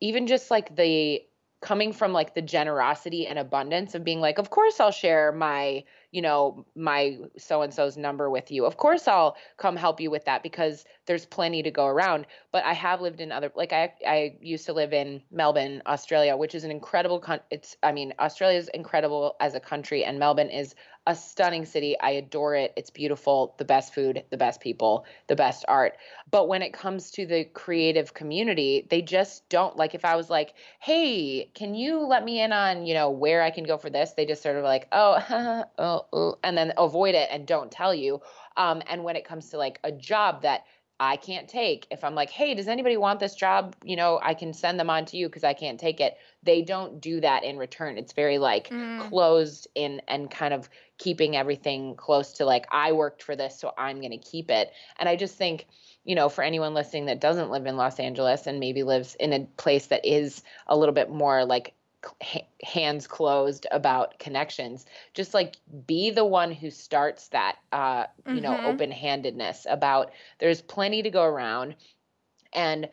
[0.00, 1.22] even just like the
[1.62, 5.84] coming from like the generosity and abundance of being like of course I'll share my
[6.10, 8.66] you know my so and so's number with you.
[8.66, 12.26] Of course I'll come help you with that because there's plenty to go around.
[12.50, 16.36] But I have lived in other like I I used to live in Melbourne Australia
[16.36, 20.18] which is an incredible con- it's I mean Australia is incredible as a country and
[20.18, 20.74] Melbourne is
[21.06, 21.98] a stunning city.
[21.98, 22.72] I adore it.
[22.76, 25.96] It's beautiful, the best food, the best people, the best art.
[26.30, 30.30] But when it comes to the creative community, they just don't like if I was
[30.30, 33.90] like, "Hey, can you let me in on, you know, where I can go for
[33.90, 37.70] this?" They just sort of like, "Oh, oh, oh," and then avoid it and don't
[37.70, 38.20] tell you.
[38.56, 40.64] Um, and when it comes to like a job that
[41.02, 41.88] I can't take.
[41.90, 43.74] If I'm like, hey, does anybody want this job?
[43.82, 46.16] You know, I can send them on to you because I can't take it.
[46.44, 47.98] They don't do that in return.
[47.98, 49.00] It's very like mm.
[49.08, 53.74] closed in and kind of keeping everything close to like, I worked for this, so
[53.76, 54.70] I'm going to keep it.
[54.96, 55.66] And I just think,
[56.04, 59.32] you know, for anyone listening that doesn't live in Los Angeles and maybe lives in
[59.32, 61.74] a place that is a little bit more like
[62.62, 68.42] hands closed about connections just like be the one who starts that uh you mm-hmm.
[68.42, 70.10] know open-handedness about
[70.40, 71.76] there's plenty to go around
[72.52, 72.88] and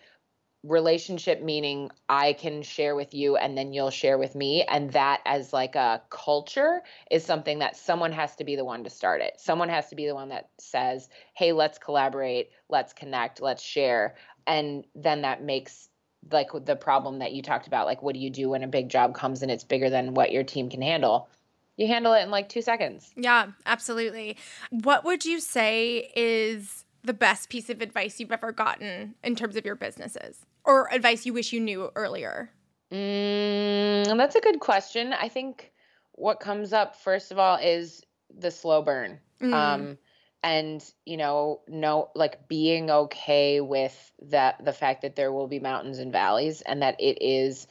[0.64, 5.22] relationship meaning I can share with you and then you'll share with me and that
[5.26, 9.22] as like a culture is something that someone has to be the one to start
[9.22, 9.40] it.
[9.40, 14.16] Someone has to be the one that says, "Hey, let's collaborate, let's connect, let's share."
[14.48, 15.89] And then that makes
[16.32, 18.90] like the problem that you talked about like what do you do when a big
[18.90, 21.30] job comes and it's bigger than what your team can handle?
[21.78, 23.12] You handle it in like two seconds.
[23.16, 24.38] Yeah absolutely.
[24.70, 29.56] What would you say is the best piece of advice you've ever gotten in terms
[29.56, 30.46] of your businesses?
[30.66, 32.52] Or advice you wish you knew earlier?
[32.92, 35.14] Mm, that's a good question.
[35.14, 35.72] I think
[36.14, 38.04] what comes up first of all is
[38.38, 39.20] the slow burn.
[39.42, 39.54] Mm.
[39.54, 39.98] um,
[40.44, 45.60] and you know no like being okay with that the fact that there will be
[45.60, 47.68] mountains and valleys and that it is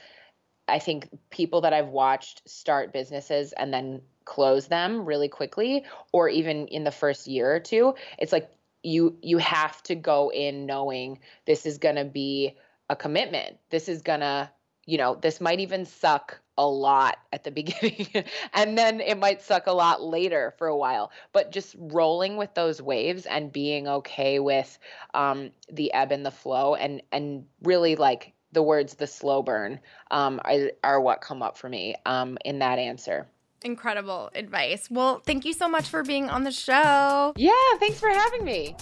[0.67, 6.29] i think people that i've watched start businesses and then close them really quickly or
[6.29, 8.51] even in the first year or two it's like
[8.83, 12.57] you you have to go in knowing this is going to be
[12.89, 13.59] a commitment.
[13.71, 14.51] This is going to
[14.89, 18.09] you know, this might even suck a lot at the beginning
[18.55, 21.13] and then it might suck a lot later for a while.
[21.33, 24.79] But just rolling with those waves and being okay with
[25.13, 29.79] um, the ebb and the flow and and really like the words the slow burn
[30.11, 33.29] um, are, are what come up for me um, in that answer.
[33.63, 34.89] Incredible advice.
[34.91, 37.35] Well, thank you so much for being on the show.
[37.37, 38.75] Yeah, thanks for having me.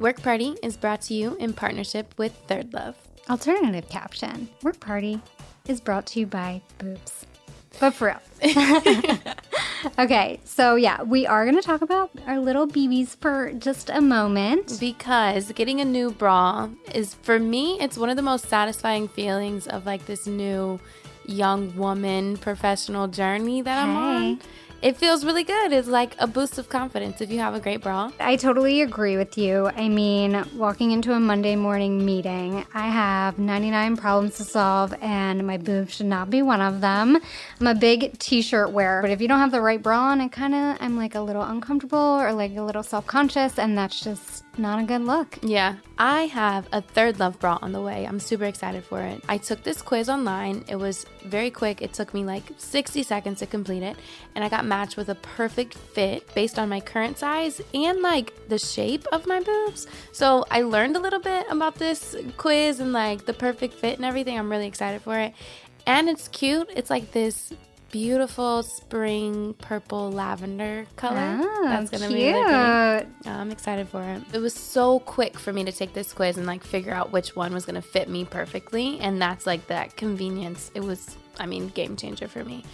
[0.00, 2.94] Work Party is brought to you in partnership with ThirdLove.
[3.28, 5.20] Alternative caption Work Party
[5.68, 7.26] is brought to you by Boobs.
[7.78, 9.12] But for real.
[9.98, 14.00] okay, so yeah, we are going to talk about our little BBs for just a
[14.00, 14.78] moment.
[14.80, 19.66] Because getting a new bra is, for me, it's one of the most satisfying feelings
[19.66, 20.80] of like this new
[21.26, 24.40] young woman professional journey that I'm on
[24.82, 25.72] it feels really good.
[25.72, 28.10] It's like a boost of confidence if you have a great bra.
[28.18, 29.68] I totally agree with you.
[29.68, 35.46] I mean, walking into a Monday morning meeting, I have 99 problems to solve, and
[35.46, 37.18] my boobs should not be one of them.
[37.60, 40.20] I'm a big t shirt wearer, but if you don't have the right bra on,
[40.20, 43.76] I kind of, I'm like a little uncomfortable or like a little self conscious, and
[43.76, 45.38] that's just not a good look.
[45.42, 48.06] Yeah, I have a ThirdLove bra on the way.
[48.06, 49.22] I'm super excited for it.
[49.28, 50.64] I took this quiz online.
[50.68, 51.82] It was very quick.
[51.82, 53.96] It took me like 60 seconds to complete it,
[54.34, 58.48] and I got matched with a perfect fit based on my current size and like
[58.48, 59.86] the shape of my boobs.
[60.12, 64.04] So I learned a little bit about this quiz and like the perfect fit and
[64.04, 64.38] everything.
[64.38, 65.32] I'm really excited for it.
[65.86, 66.70] And it's cute.
[66.76, 67.52] It's like this
[67.90, 71.38] beautiful spring purple lavender color.
[71.42, 72.18] Oh, That's gonna cute.
[72.18, 73.28] be really pretty.
[73.28, 74.22] I'm excited for it.
[74.32, 77.36] It was so quick for me to take this quiz and like figure out which
[77.36, 80.70] one was gonna fit me perfectly, and that's like that convenience.
[80.74, 82.64] It was, I mean, game changer for me.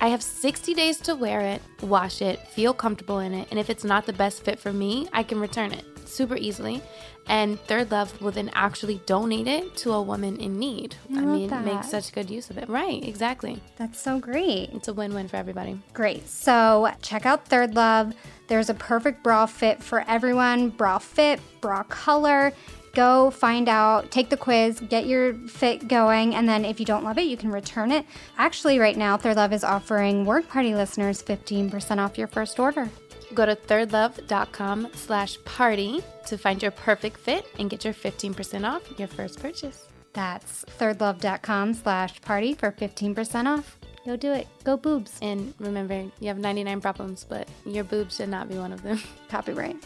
[0.00, 3.68] I have 60 days to wear it, wash it, feel comfortable in it, and if
[3.68, 6.82] it's not the best fit for me, I can return it super easily.
[7.26, 10.96] And ThirdLove will then actually donate it to a woman in need.
[11.14, 11.64] I, I mean, that.
[11.64, 12.68] make such good use of it.
[12.68, 13.62] Right, exactly.
[13.76, 14.70] That's so great.
[14.72, 15.78] It's a win win for everybody.
[15.92, 16.28] Great.
[16.28, 18.14] So check out ThirdLove.
[18.48, 22.52] There's a perfect bra fit for everyone bra fit, bra color.
[22.94, 27.04] Go find out, take the quiz, get your fit going, and then if you don't
[27.04, 28.04] love it, you can return it.
[28.36, 32.90] Actually, right now, ThirdLove is offering Work Party listeners 15% off your first order.
[33.34, 38.82] Go to thirdlove.com slash party to find your perfect fit and get your 15% off
[38.98, 39.86] your first purchase.
[40.12, 43.76] That's thirdlove.com slash party for 15% off.
[44.04, 44.48] Go do it.
[44.64, 45.18] Go boobs.
[45.22, 49.00] And remember, you have 99 problems, but your boobs should not be one of them.
[49.28, 49.76] Copyright.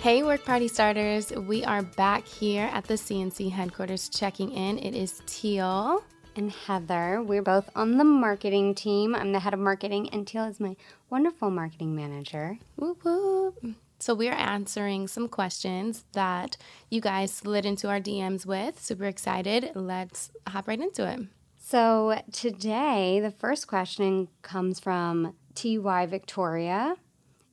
[0.00, 1.32] hey, work party starters.
[1.32, 4.78] We are back here at the C&C headquarters checking in.
[4.78, 6.04] It is Teal
[6.36, 7.22] and Heather.
[7.22, 9.14] We're both on the marketing team.
[9.14, 10.76] I'm the head of marketing, and Teal is my
[11.10, 12.58] wonderful marketing manager.
[12.76, 13.58] Whoop, whoop.
[13.98, 16.56] So, we're answering some questions that
[16.90, 18.78] you guys slid into our DMs with.
[18.80, 19.70] Super excited.
[19.74, 21.20] Let's hop right into it.
[21.58, 26.96] So, today, the first question comes from TY Victoria,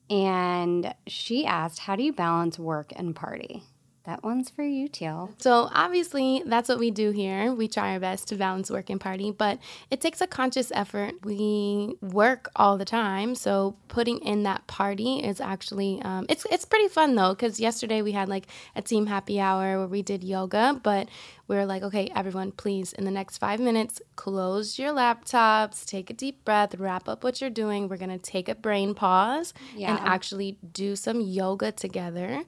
[0.10, 3.64] and she asked, How do you balance work and party?
[4.06, 5.32] That one's for you, Teal.
[5.38, 7.54] So, obviously, that's what we do here.
[7.54, 11.24] We try our best to balance work and party, but it takes a conscious effort.
[11.24, 16.66] We work all the time, so putting in that party is actually um, it's it's
[16.66, 17.30] pretty fun though.
[17.30, 21.08] Because yesterday we had like a team happy hour where we did yoga, but
[21.48, 26.10] we were like, okay, everyone, please, in the next five minutes, close your laptops, take
[26.10, 27.88] a deep breath, wrap up what you're doing.
[27.88, 29.96] We're gonna take a brain pause Yeah.
[29.96, 32.44] and actually do some yoga together,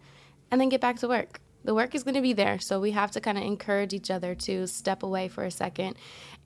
[0.52, 2.60] and then get back to work the work is going to be there.
[2.60, 5.97] So we have to kind of encourage each other to step away for a second.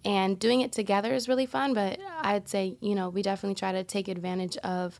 [0.05, 3.73] And doing it together is really fun, but I'd say, you know, we definitely try
[3.73, 4.99] to take advantage of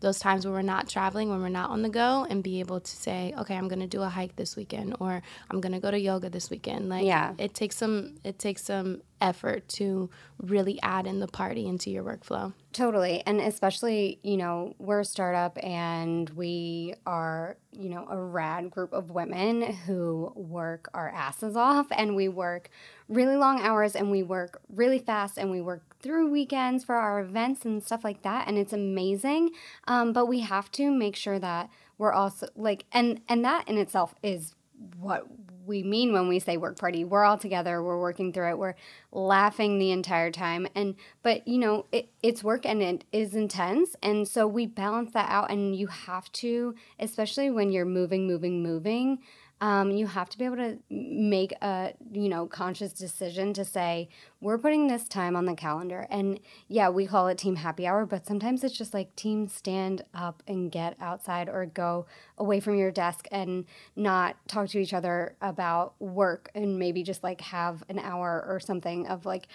[0.00, 2.80] those times when we're not traveling, when we're not on the go, and be able
[2.80, 5.80] to say, okay, I'm going to do a hike this weekend, or I'm going to
[5.80, 6.88] go to yoga this weekend.
[6.88, 7.34] Like, Yeah.
[7.38, 10.08] it takes some, it takes some effort to
[10.40, 12.52] really add in the party into your workflow.
[12.72, 13.22] Totally.
[13.26, 18.92] And especially, you know, we're a startup and we are, you know, a rad group
[18.92, 22.70] of women who work our asses off and we work
[23.08, 27.20] really long hours and we work really fast and we work through weekends for our
[27.20, 28.48] events and stuff like that.
[28.48, 29.50] And it's amazing.
[29.86, 33.78] Um, but we have to make sure that we're also like, and, and that in
[33.78, 34.54] itself is
[34.98, 35.26] what
[35.68, 37.04] we mean when we say work party.
[37.04, 38.74] We're all together, we're working through it, we're
[39.12, 40.66] laughing the entire time.
[40.74, 43.94] And but you know, it, it's work and it is intense.
[44.02, 48.62] And so we balance that out and you have to, especially when you're moving, moving,
[48.62, 49.18] moving,
[49.60, 54.08] um, you have to be able to make a you know conscious decision to say
[54.40, 56.06] we're putting this time on the calendar.
[56.10, 60.04] And yeah we call it team happy hour but sometimes it's just like team stand
[60.14, 63.64] up and get outside or go away from your desk and
[63.96, 68.60] not talk to each other about work and maybe just like have an hour or
[68.60, 69.48] something of like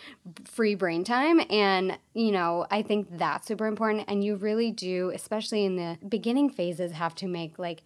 [0.44, 1.40] free brain time.
[1.50, 4.06] And you know i think that's super important.
[4.08, 7.84] And you really do especially in the beginning phases have to make like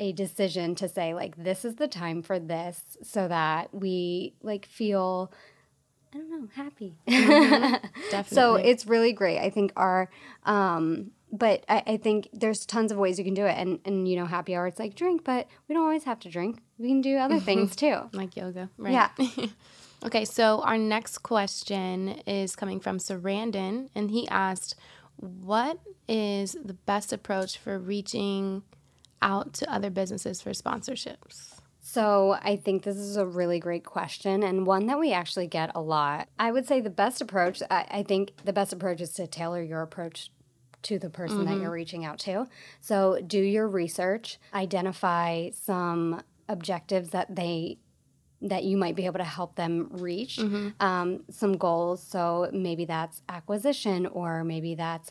[0.00, 4.66] a decision to say like this is the time for this so that we like
[4.66, 5.32] feel
[6.14, 6.96] I don't know, happy.
[7.06, 8.22] Mm-hmm.
[8.34, 9.38] so it's really great.
[9.38, 10.08] I think our
[10.44, 14.08] um but I, I think there's tons of ways you can do it and and
[14.08, 16.60] you know, happy hour it's like drink, but we don't always have to drink.
[16.78, 18.00] We can do other things too.
[18.12, 18.92] like yoga, right?
[18.92, 19.46] Yeah.
[20.04, 24.76] okay, so our next question is coming from Sarandon and he asked
[25.16, 28.62] what is the best approach for reaching
[29.22, 31.54] out to other businesses for sponsorships?
[31.80, 35.70] So, I think this is a really great question and one that we actually get
[35.74, 36.28] a lot.
[36.38, 39.62] I would say the best approach, I, I think the best approach is to tailor
[39.62, 40.30] your approach
[40.82, 41.70] to the person that you're mm-hmm.
[41.70, 42.46] reaching out to.
[42.80, 47.78] So, do your research, identify some objectives that they
[48.40, 50.38] that you might be able to help them reach
[50.80, 52.00] um, some goals.
[52.02, 55.10] So maybe that's acquisition, or maybe that's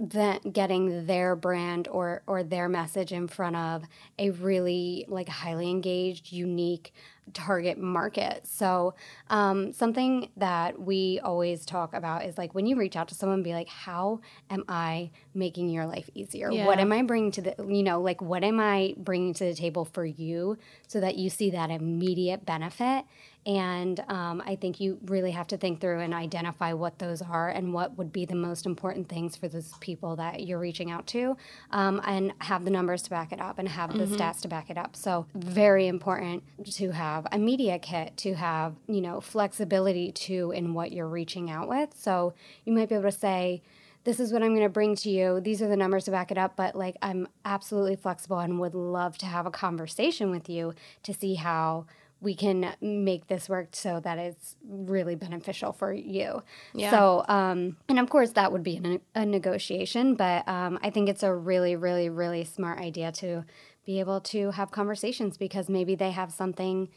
[0.00, 3.84] that getting their brand or or their message in front of
[4.18, 6.94] a really like highly engaged, unique
[7.32, 8.46] target market.
[8.46, 8.94] So
[9.28, 13.42] um, something that we always talk about is like when you reach out to someone,
[13.42, 14.20] be like, how
[14.50, 16.50] am I making your life easier?
[16.50, 16.66] Yeah.
[16.66, 19.54] What am I bringing to the you know like what am I bringing to the
[19.54, 23.04] table for you so that you see that immediate benefit
[23.44, 27.48] and um, I think you really have to think through and identify what those are
[27.48, 31.06] and what would be the most important things for those people that you're reaching out
[31.08, 31.36] to,
[31.72, 34.70] um, and have the numbers to back it up and have the stats to back
[34.70, 34.94] it up.
[34.94, 40.74] So, very important to have a media kit, to have, you know, flexibility to in
[40.74, 41.90] what you're reaching out with.
[41.96, 42.34] So,
[42.64, 43.62] you might be able to say,
[44.04, 45.40] this is what I'm going to bring to you.
[45.40, 48.74] These are the numbers to back it up, but like I'm absolutely flexible and would
[48.74, 50.74] love to have a conversation with you
[51.04, 51.86] to see how
[52.22, 56.42] we can make this work so that it's really beneficial for you.
[56.72, 56.90] Yeah.
[56.90, 58.80] So, um, and of course, that would be
[59.14, 63.44] a, a negotiation, but um, I think it's a really, really, really smart idea to
[63.84, 66.88] be able to have conversations because maybe they have something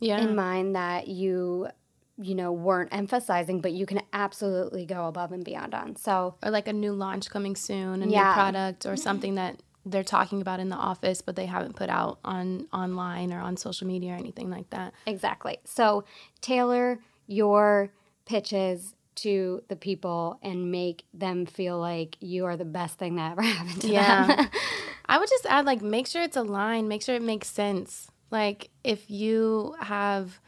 [0.00, 0.20] Yeah.
[0.20, 1.68] in mind that you
[2.16, 6.50] you know weren't emphasizing but you can absolutely go above and beyond on so or
[6.52, 8.28] like a new launch coming soon, a Yeah.
[8.28, 11.90] new product or something that they're talking about in the office but they haven't put
[11.90, 14.92] out on online or on social media or anything like that.
[15.06, 15.58] Exactly.
[15.64, 16.04] So
[16.40, 17.90] tailor your
[18.26, 23.32] pitches to the people and make them feel like you are the best thing that
[23.32, 23.92] ever happened to them.
[23.92, 24.26] Yeah.
[24.36, 24.48] them.
[25.06, 28.10] I would just add like make sure it's aligned, make sure it makes sense.
[28.30, 30.40] Like if you have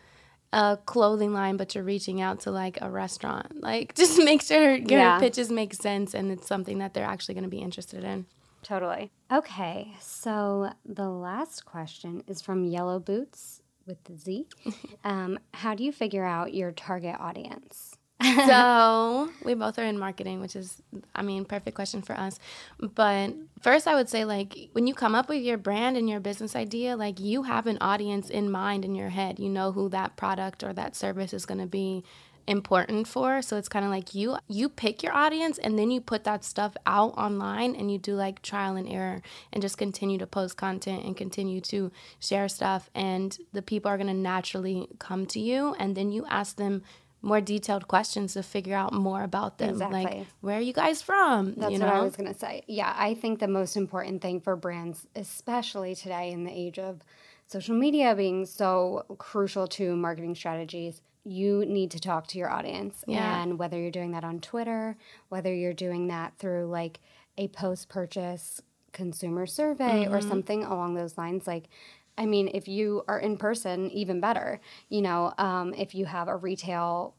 [0.52, 4.74] a clothing line but you're reaching out to like a restaurant, like just make sure
[4.74, 5.18] your Yeah.
[5.20, 8.26] pitches make sense and it's something that they're actually going to be interested in.
[8.62, 9.10] Totally.
[9.32, 9.94] Okay.
[10.00, 14.46] So the last question is from Yellow Boots with the Z.
[15.04, 17.96] Um, how do you figure out your target audience?
[18.22, 20.82] so we both are in marketing, which is,
[21.14, 22.38] I mean, perfect question for us.
[22.80, 26.18] But first, I would say, like, when you come up with your brand and your
[26.18, 29.38] business idea, like, you have an audience in mind in your head.
[29.38, 32.04] You know who that product or that service is going to be
[32.46, 33.42] important for.
[33.42, 36.44] So it's kind of like you you pick your audience and then you put that
[36.44, 39.22] stuff out online and you do like trial and error
[39.52, 41.90] and just continue to post content and continue to
[42.20, 46.24] share stuff and the people are going to naturally come to you and then you
[46.28, 46.82] ask them
[47.22, 49.78] more detailed questions to figure out more about them.
[49.78, 51.54] Like where are you guys from?
[51.56, 51.86] That's you know?
[51.86, 52.62] What I was going to say.
[52.68, 57.00] Yeah, I think the most important thing for brands, especially today in the age of
[57.46, 63.02] social media being so crucial to marketing strategies, you need to talk to your audience.
[63.06, 63.42] Yeah.
[63.42, 64.96] And whether you're doing that on Twitter,
[65.28, 67.00] whether you're doing that through like
[67.36, 68.62] a post purchase
[68.92, 71.68] consumer survey or something along those lines, like,
[72.16, 74.60] I mean, if you are in person, even better.
[74.88, 77.14] You know, um, if you have a retail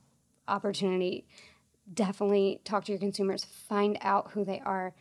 [0.47, 1.28] opportunity,
[1.93, 4.95] definitely talk to your consumers, find out who they are,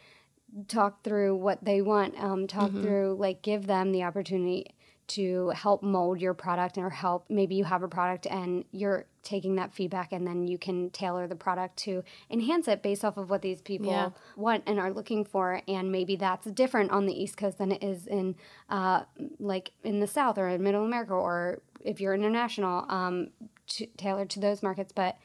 [0.69, 4.75] talk through what they want, um, talk through, like, give them the opportunity
[5.09, 9.57] to help mold your product or help maybe you have a product and you're taking
[9.57, 13.29] that feedback and then you can tailor the product to enhance it based off of
[13.31, 14.11] what these people Yeah.
[14.37, 17.83] want and are looking for and maybe that's different on the east coast than it
[17.83, 18.35] is in
[18.69, 19.03] uh,
[19.39, 23.29] like in the south or in middle america or if you're international um,
[23.69, 25.17] to, tailored to those markets but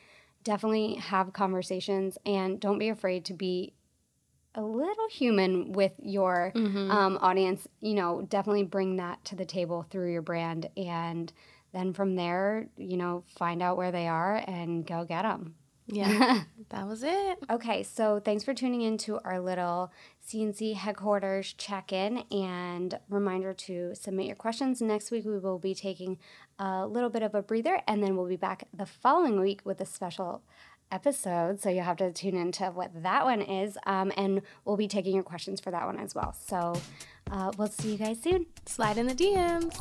[0.44, 3.74] definitely have conversations and don't be afraid to be
[4.56, 6.92] a little human with your Mm-hmm.
[6.92, 10.68] um, audience, you know, definitely bring that to the table through your brand.
[10.78, 11.32] And
[11.74, 15.56] then from there, you know, find out where they are and go get them.
[15.88, 17.40] Yeah, that was it.
[17.50, 19.92] Okay, so thanks for tuning in to our little
[20.22, 24.82] C&C headquarters check in and reminder to submit your questions.
[24.82, 26.18] Next week, we will be taking
[26.60, 29.82] a little bit of a breather and then we'll be back the following week with
[29.82, 30.44] a special
[30.92, 31.62] episode.
[31.62, 33.78] So you'll have to tune into what that one is.
[33.86, 36.34] Um, and we'll be taking your questions for that one as well.
[36.34, 36.74] So
[37.32, 38.46] uh, we'll see you guys soon.
[38.66, 39.78] Slide in the DMs.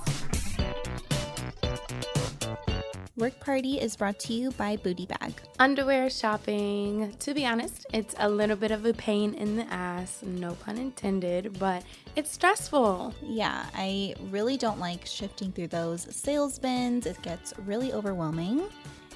[3.21, 5.35] Work Party is brought to you by Bootay Bag.
[5.59, 7.15] Underwear shopping.
[7.19, 10.79] To be honest, it's a little bit of a pain in the ass, no pun
[10.79, 11.85] intended, but
[12.17, 13.13] it's stressful.
[13.23, 17.05] Yeah, I really don't like shifting through those sales bins.
[17.05, 18.63] It gets really overwhelming.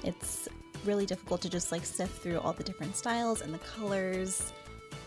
[0.03, 0.47] It's
[0.85, 4.53] really difficult to just like sift through all the different styles and the colors.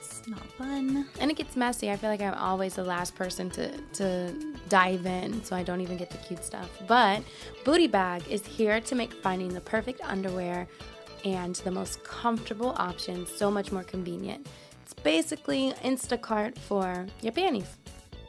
[0.01, 1.07] It's not fun.
[1.21, 1.91] And it gets messy.
[1.91, 4.35] I feel like I'm always the last person to, to
[4.69, 6.71] dive in, so I don't even get the cute stuff.
[6.87, 7.23] But
[7.65, 10.67] Bootay Bag is here to make finding the perfect underwear
[11.25, 14.47] and the most comfortable option so much more convenient.
[14.83, 17.77] It's basically Instacart for your panties.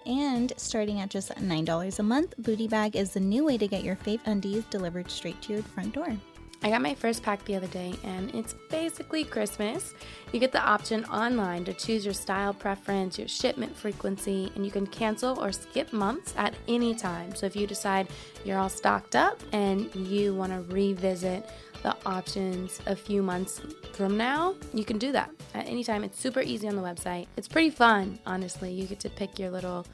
[0.06, 3.84] And starting at just $9 a month, Bootay Bag is the new way to get
[3.84, 6.18] your fave undies delivered straight to your front door.
[6.62, 9.94] I got my first pack the other day, and it's basically Christmas.
[10.34, 14.72] You get the option online to choose your style preference, your shipment frequency, and you
[14.72, 17.34] can cancel or skip months at any time.
[17.34, 18.08] So if you decide
[18.44, 21.50] you're all stocked up and you want to revisit
[21.82, 23.62] the options a few months
[23.94, 26.04] from now, you can do that at any time.
[26.04, 27.28] It's super easy on the website.
[27.38, 28.70] It's pretty fun, honestly.
[28.72, 29.88] You get to pick your little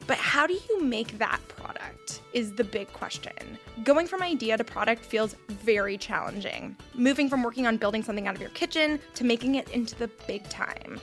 [0.07, 3.57] But how do you make that product is the big question.
[3.83, 6.75] Going from idea to product feels very challenging.
[6.93, 10.09] Moving from working on building something out of your kitchen to making it into the
[10.27, 10.99] big time.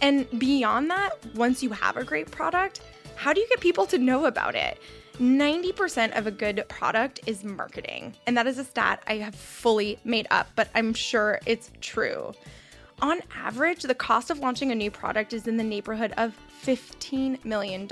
[0.00, 2.80] And beyond that, once you have a great product,
[3.16, 4.78] how do you get people to know about it?
[5.18, 8.14] 90% of a good product is marketing.
[8.26, 12.32] And that is a stat I have fully made up, but I'm sure it's true.
[13.00, 17.44] On average, the cost of launching a new product is in the neighborhood of $15
[17.44, 17.88] million.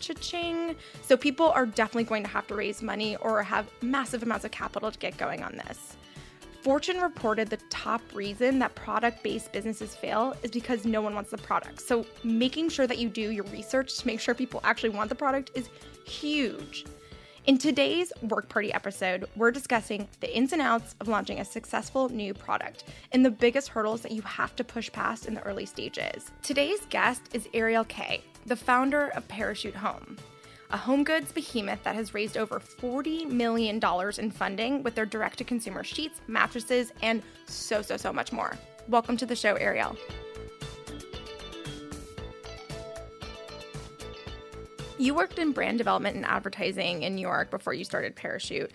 [0.00, 0.76] Cha-ching.
[1.02, 4.50] So people are definitely going to have to raise money or have massive amounts of
[4.50, 5.96] capital to get going on this.
[6.62, 11.30] Fortune reported the top reason that product based businesses fail is because no one wants
[11.30, 11.80] the product.
[11.80, 15.14] So, making sure that you do your research to make sure people actually want the
[15.14, 15.68] product is
[16.06, 16.84] huge.
[17.46, 22.08] In today's Work Party episode, we're discussing the ins and outs of launching a successful
[22.08, 25.66] new product and the biggest hurdles that you have to push past in the early
[25.66, 26.30] stages.
[26.42, 30.16] Today's guest is Ariel Kaye, the founder of Parachute Home
[30.70, 33.80] a home goods behemoth that has raised over $40 million
[34.18, 38.58] in funding with their direct to consumer sheets, mattresses, and so, so, so much more.
[38.88, 39.96] Welcome to the show, Ariel.
[44.98, 48.70] You worked in brand development and advertising in New York before you started Parachute.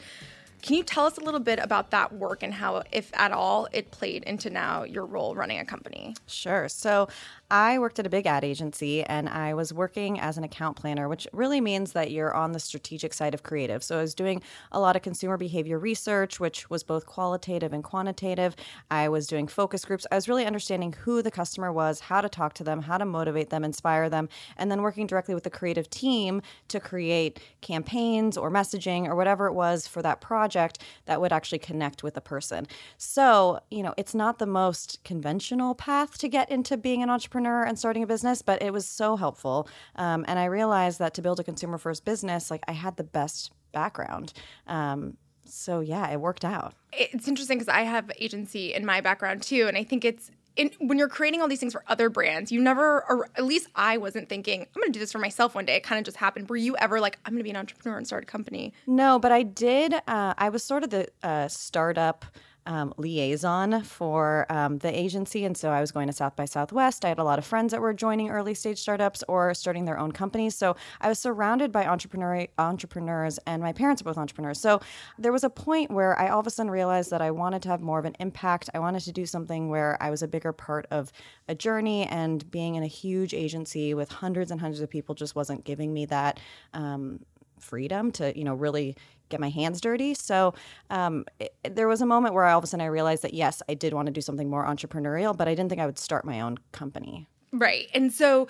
[0.62, 3.68] Can you tell us a little bit about that work and how, if at all,
[3.72, 6.16] it played into now your role running a company?
[6.28, 6.70] Sure.
[6.70, 7.08] So
[7.52, 11.10] I worked at a big ad agency and I was working as an account planner,
[11.10, 13.84] which really means that you're on the strategic side of creative.
[13.84, 14.42] So I was doing
[14.72, 18.56] a lot of consumer behavior research, which was both qualitative and quantitative.
[18.90, 20.08] I was doing focus groups.
[20.10, 23.04] I was really understanding who the customer was, how to talk to them, how to
[23.04, 28.38] motivate them, inspire them, and then working directly with the creative team to create campaigns
[28.38, 32.22] or messaging or whatever it was for that project that would actually connect with the
[32.22, 32.66] person.
[32.98, 37.41] So, you know, it's not the most conventional path to get into being an entrepreneur
[37.46, 39.68] and starting a business, but it was so helpful.
[39.96, 43.04] Um, and I realized that to build a consumer first business, like I had the
[43.04, 44.34] best background.
[44.68, 46.74] Um, so yeah, it worked out.
[46.94, 50.72] It's interesting because I have agency in my background too, and I think it's in,
[50.80, 53.98] when you're creating all these things for other brands, you never, or at least I
[53.98, 55.76] wasn't thinking, I'm going to do this for myself one day.
[55.76, 56.50] It kind of just happened.
[56.50, 58.74] Were you ever like, I'm going to be an entrepreneur and start a company?
[58.86, 59.94] No, but I did.
[59.94, 62.26] Uh, I was sort of the uh, startup
[62.66, 65.46] um, liaison for um, the agency.
[65.46, 67.04] And so I was going to South by Southwest.
[67.06, 69.98] I had a lot of friends that were joining early stage startups or starting their
[69.98, 70.56] own companies.
[70.56, 74.60] So I was surrounded by entrepreneur entrepreneurs, and my parents are both entrepreneurs.
[74.60, 74.82] So
[75.18, 77.70] there was a point where I all of a sudden realized that I wanted to
[77.70, 78.70] have more of an impact.
[78.74, 81.12] I wanted to do something where I was a bigger part of
[81.48, 85.36] a journey, and being in a huge agency with hundreds and hundreds of people just
[85.36, 86.40] wasn't giving me that.
[86.74, 87.26] Um,
[87.60, 88.96] freedom to you know really
[89.32, 90.14] get my hands dirty.
[90.14, 90.54] So
[90.90, 93.62] um, it, there was a moment where all of a sudden I realized that yes,
[93.68, 96.26] I did want to do something more entrepreneurial, but I didn't think I would start
[96.26, 97.28] my own company.
[97.52, 97.90] Right.
[97.94, 98.48] And so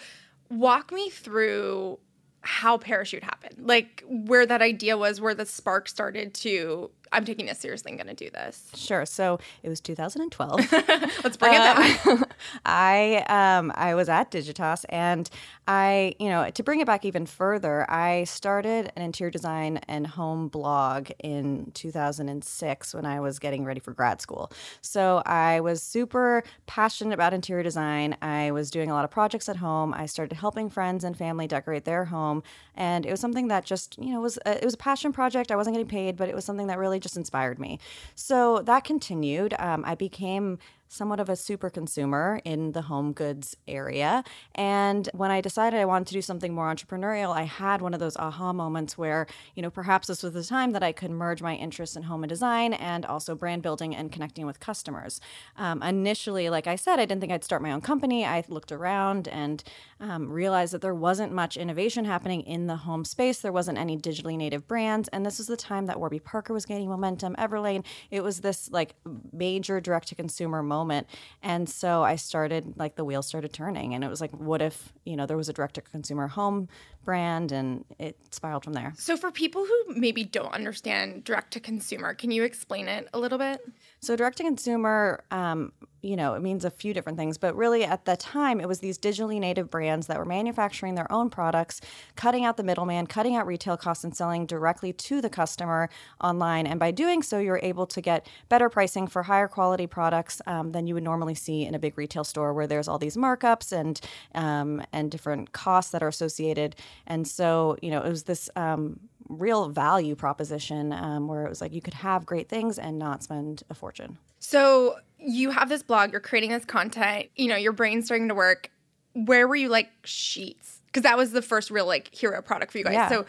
[0.49, 1.99] walk me through
[2.43, 7.45] how parachute happened like where that idea was where the spark started to i'm taking
[7.45, 8.69] this seriously i'm going to do this.
[8.75, 9.05] Sure.
[9.05, 10.71] So it was 2012
[11.23, 12.05] let's bring it back.
[12.07, 12.25] Um,
[12.65, 15.29] i um, i was at digitas and
[15.67, 20.07] i you know to bring it back even further i started an interior design and
[20.07, 24.51] home blog in 2006 when i was getting ready for grad school.
[24.81, 28.15] So i was super passionate about interior design.
[28.21, 29.93] I was doing a lot of projects at home.
[29.93, 32.43] I started helping friends and family decorate their home home.
[32.75, 35.51] And it was something that just you know was a, it was a passion project.
[35.51, 37.79] I wasn't getting paid but it was something that really just inspired me
[38.15, 40.57] so that continued um, i became
[40.91, 44.25] somewhat of a super consumer in the home goods area.
[44.55, 48.01] And when I decided I wanted to do something more entrepreneurial, I had one of
[48.01, 49.25] those aha moments where,
[49.55, 52.23] you know, perhaps this was the time that I could merge my interests in home
[52.23, 55.21] and design and also brand building and connecting with customers.
[55.55, 58.25] Um, initially, like I said, I didn't think I'd start my own company.
[58.25, 59.63] I looked around and
[60.01, 63.39] um, realized that there wasn't much innovation happening in the home space.
[63.39, 65.07] There wasn't any digitally native brands.
[65.09, 67.85] And this was the time that Warby Parker was gaining momentum, Everlane.
[68.09, 68.95] It was this like
[69.31, 71.07] major direct to consumer moment moment.
[71.43, 73.93] And so I started, like, the wheel started turning.
[73.93, 76.67] And it was like, what if, you know, there was a direct to consumer home
[77.03, 78.93] brand and it spiraled from there.
[78.97, 83.19] So, for people who maybe don't understand direct to consumer, can you explain it a
[83.19, 83.61] little bit?
[84.01, 85.71] So, direct to consumer, um,
[86.01, 88.79] you know, it means a few different things, but really at the time, it was
[88.79, 91.79] these digitally native brands that were manufacturing their own products,
[92.15, 95.89] cutting out the middleman, cutting out retail costs, and selling directly to the customer
[96.19, 96.65] online.
[96.65, 100.71] And by doing so, you're able to get better pricing for higher quality products um,
[100.71, 103.71] than you would normally see in a big retail store where there's all these markups
[103.71, 104.01] and
[104.33, 106.75] um, and different costs that are associated.
[107.05, 108.99] And so, you know, it was this um,
[109.29, 113.23] real value proposition um, where it was like you could have great things and not
[113.23, 114.17] spend a fortune.
[114.41, 118.35] So you have this blog, you're creating this content, you know, your brain's starting to
[118.35, 118.71] work.
[119.13, 120.80] Where were you like sheets?
[120.91, 122.93] Because that was the first real like hero product for you guys.
[122.93, 123.09] Yeah.
[123.09, 123.25] So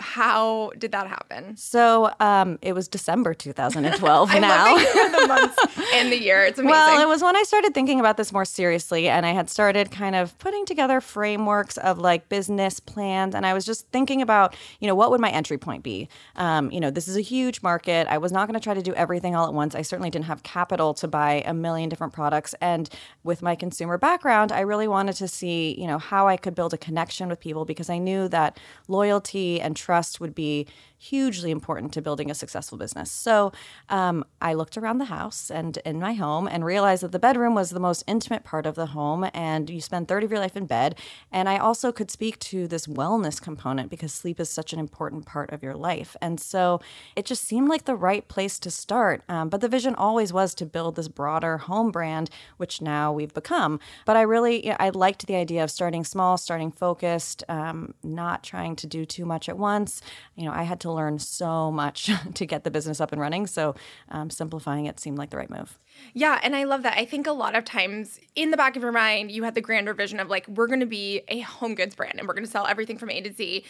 [0.00, 1.56] how did that happen?
[1.56, 4.76] So um, it was December 2012 now.
[4.76, 5.56] the months
[5.94, 6.44] and the year.
[6.44, 6.72] It's amazing.
[6.72, 9.90] Well, it was when I started thinking about this more seriously and I had started
[9.90, 13.34] kind of putting together frameworks of like business plans.
[13.34, 16.08] And I was just thinking about, you know, what would my entry point be?
[16.36, 18.06] Um, you know, this is a huge market.
[18.08, 19.74] I was not going to try to do everything all at once.
[19.74, 22.54] I certainly didn't have capital to buy a million different products.
[22.60, 22.88] And
[23.22, 26.72] with my consumer background, I really wanted to see, you know, how I could build
[26.74, 30.66] a connection with people because I knew that loyalty and trust would be
[31.00, 33.10] hugely important to building a successful business.
[33.10, 33.52] So
[33.88, 37.54] um, I looked around the house and in my home and realized that the bedroom
[37.54, 40.58] was the most intimate part of the home, and you spend 30 of your life
[40.58, 40.96] in bed.
[41.32, 45.24] And I also could speak to this wellness component because sleep is such an important
[45.24, 46.16] part of your life.
[46.20, 46.80] And so
[47.16, 49.22] it just seemed like the right place to start.
[49.28, 52.28] Um, but the vision always was to build this broader home brand,
[52.58, 53.80] which now we've become.
[54.04, 58.76] But I really, I liked the idea of starting small, starting focused, um, not trying
[58.76, 60.02] to do too much at once.
[60.36, 63.46] You know, I had to learn so much to get the business up and running.
[63.46, 63.74] So
[64.08, 65.78] um, simplifying it seemed like the right move.
[66.14, 66.98] Yeah, and I love that.
[66.98, 69.60] I think a lot of times in the back of your mind, you had the
[69.60, 72.44] grander vision of like, we're going to be a home goods brand and we're going
[72.44, 73.64] to sell everything from A to Z.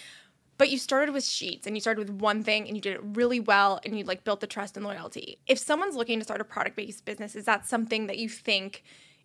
[0.59, 3.01] But you started with sheets and you started with one thing and you did it
[3.03, 5.39] really well and you like built the trust and loyalty.
[5.47, 8.83] If someone's looking to start a product based business, is that something that you think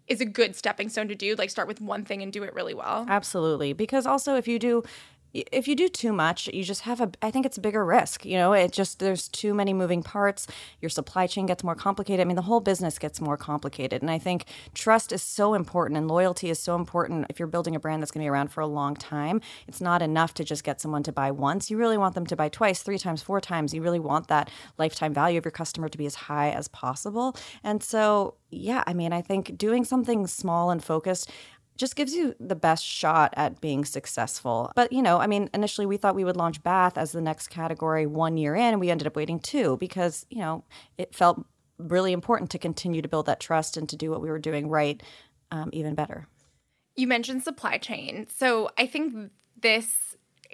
[0.08, 2.54] is a good stepping stone to do like start with one thing and do it
[2.54, 3.74] really well Absolutely.
[3.74, 4.84] Because also, if you do,
[5.36, 8.26] if you do too much, you just have a, I think it's a bigger risk.
[8.26, 10.48] You know, it just, there's too many moving parts.
[10.80, 12.22] Your supply chain gets more complicated.
[12.22, 14.02] I mean, the whole business gets more complicated.
[14.02, 17.26] And I think trust is so important and loyalty is so important.
[17.30, 19.82] If you're building a brand that's going to be around for a long time, it's
[19.82, 21.70] not enough to just get someone to buy once.
[21.70, 23.74] You really want them to buy twice, three times, four times.
[23.74, 27.36] You really want that lifetime value of your customer to be as high as possible.
[27.62, 31.30] And so, yeah, I mean, I think doing something small and focused
[31.78, 34.72] just gives you the best shot at being successful.
[34.76, 37.50] But, you know, I mean, initially we thought we would launch bath as the next
[37.50, 40.64] category one year in, and we ended up waiting two because, you know,
[40.98, 41.46] it felt
[41.78, 44.70] really important to continue to build that trust and to do what we were doing
[44.70, 45.04] right
[45.52, 46.28] um, even better.
[46.96, 48.28] You mentioned supply chain.
[48.34, 50.05] So I think this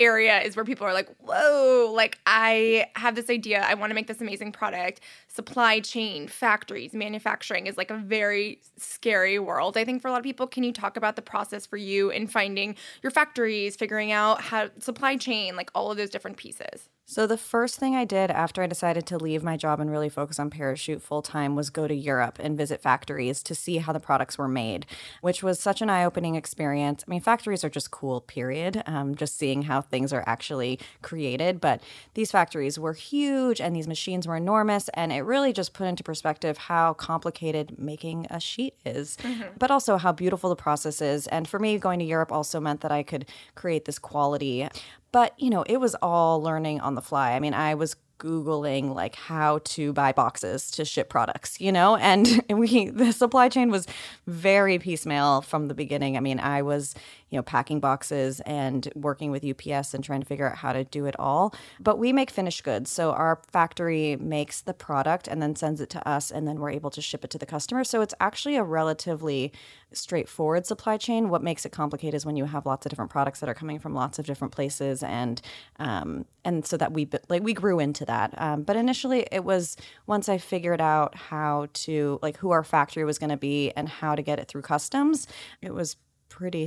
[0.01, 3.61] area is where people are like, whoa, like I have this idea.
[3.61, 5.01] I want to make this amazing product.
[5.27, 10.17] Supply chain, factories, manufacturing is like a very scary world, I think, for a lot
[10.17, 10.47] of people.
[10.47, 14.69] Can you talk about the process for you in finding your factories, figuring out how
[14.79, 16.89] supply chain, like all of those different pieces?
[17.05, 20.07] So, the first thing I did after I decided to leave my job and really
[20.07, 23.91] focus on Parachute full time was go to Europe and visit factories to see how
[23.91, 24.85] the products were made,
[25.19, 27.03] which was such an eye opening experience.
[27.05, 31.59] I mean, factories are just cool, period, um, just seeing how things are actually created.
[31.59, 31.81] But
[32.13, 34.87] these factories were huge and these machines were enormous.
[34.93, 39.17] And it really just put into perspective how complicated making a sheet is,
[39.59, 41.27] but also how beautiful the process is.
[41.27, 43.25] And for me, going to Europe also meant that I could
[43.55, 44.69] create this quality.
[45.12, 47.34] But, you know, it was all learning on the fly.
[47.34, 51.95] I mean, I was googling like how to buy boxes to ship products you know?
[51.95, 53.88] And we the supply chain was
[54.28, 56.17] very piecemeal from the beginning.
[56.17, 56.95] I mean i was
[57.32, 60.84] you know packing boxes and working with ups and trying to figure out how to
[60.84, 61.55] do it all.
[61.80, 62.91] But we make finished goods.
[62.91, 66.72] So our factory makes the product and then sends it to us and then we're
[66.72, 67.84] able to ship it to the customer.
[67.84, 69.53] So it's actually a relatively
[69.93, 71.30] straightforward supply chain.
[71.30, 73.80] What makes it complicated is when you have lots of different products that are coming
[73.80, 75.41] from lots of different places and
[75.80, 79.78] um, and so that we like we grew into that um, but initially it was
[80.07, 83.88] once i figured out how to like who our factory was going to be and
[83.89, 85.28] how to get it through customs
[85.62, 85.97] it was
[86.32, 86.66] pretty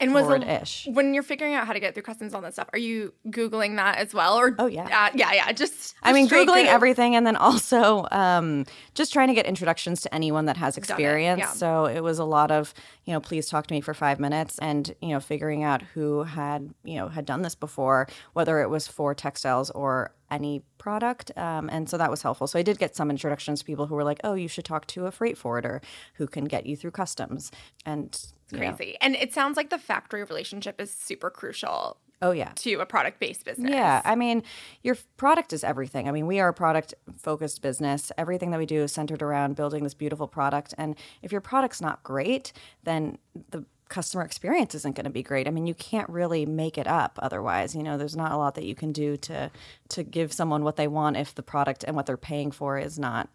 [0.00, 2.68] And was ish when you're figuring out how to get through customs, all that stuff,
[2.72, 4.38] are you googling that as well?
[4.38, 4.84] Or Oh, yeah.
[4.84, 5.52] uh, yeah, yeah.
[5.52, 6.68] Just, I mean, googling Google.
[6.68, 8.64] everything, and then also um,
[8.94, 11.40] just trying to get introductions to anyone that has it, experience.
[11.40, 11.48] yeah.
[11.52, 12.72] So it was a lot of,
[13.04, 16.22] you know, please talk to me for five minutes, and you know, figuring out who
[16.22, 21.30] had, you know, had done this before, whether it was for textiles or any product,
[21.36, 22.46] um, and so that was helpful.
[22.46, 24.86] So I did get some introductions to people who were like, "Oh, you should talk
[24.88, 25.80] to a freight forwarder
[26.14, 27.52] who can get you through customs,"
[27.86, 28.18] and
[28.50, 28.72] you know.
[28.72, 28.96] Crazy.
[29.00, 32.52] And it sounds like the factory relationship is super crucial Oh yeah.
[32.56, 33.70] to a product based business.
[33.70, 34.42] Yeah, I mean,
[34.82, 36.08] your product is everything.
[36.08, 38.12] I mean, we are a product focused business.
[38.16, 40.72] Everything that we do is centered around building this beautiful product.
[40.78, 42.52] And if your product's not great,
[42.84, 43.18] then
[43.50, 45.46] the customer experience isn't going to be great.
[45.46, 47.76] I mean, you can't really make it up otherwise.
[47.76, 49.50] You know, there's not a lot that you can do to
[49.90, 52.98] to give someone what they want if the product and what they're paying for is
[52.98, 53.28] not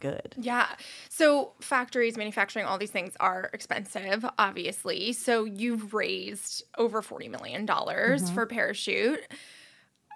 [0.00, 0.34] good.
[0.38, 0.66] Yeah.
[1.10, 5.12] So factories, manufacturing, all these things are expensive, obviously.
[5.12, 8.34] So you've raised over $40 million Mm-hmm.
[8.34, 9.20] for Parachute.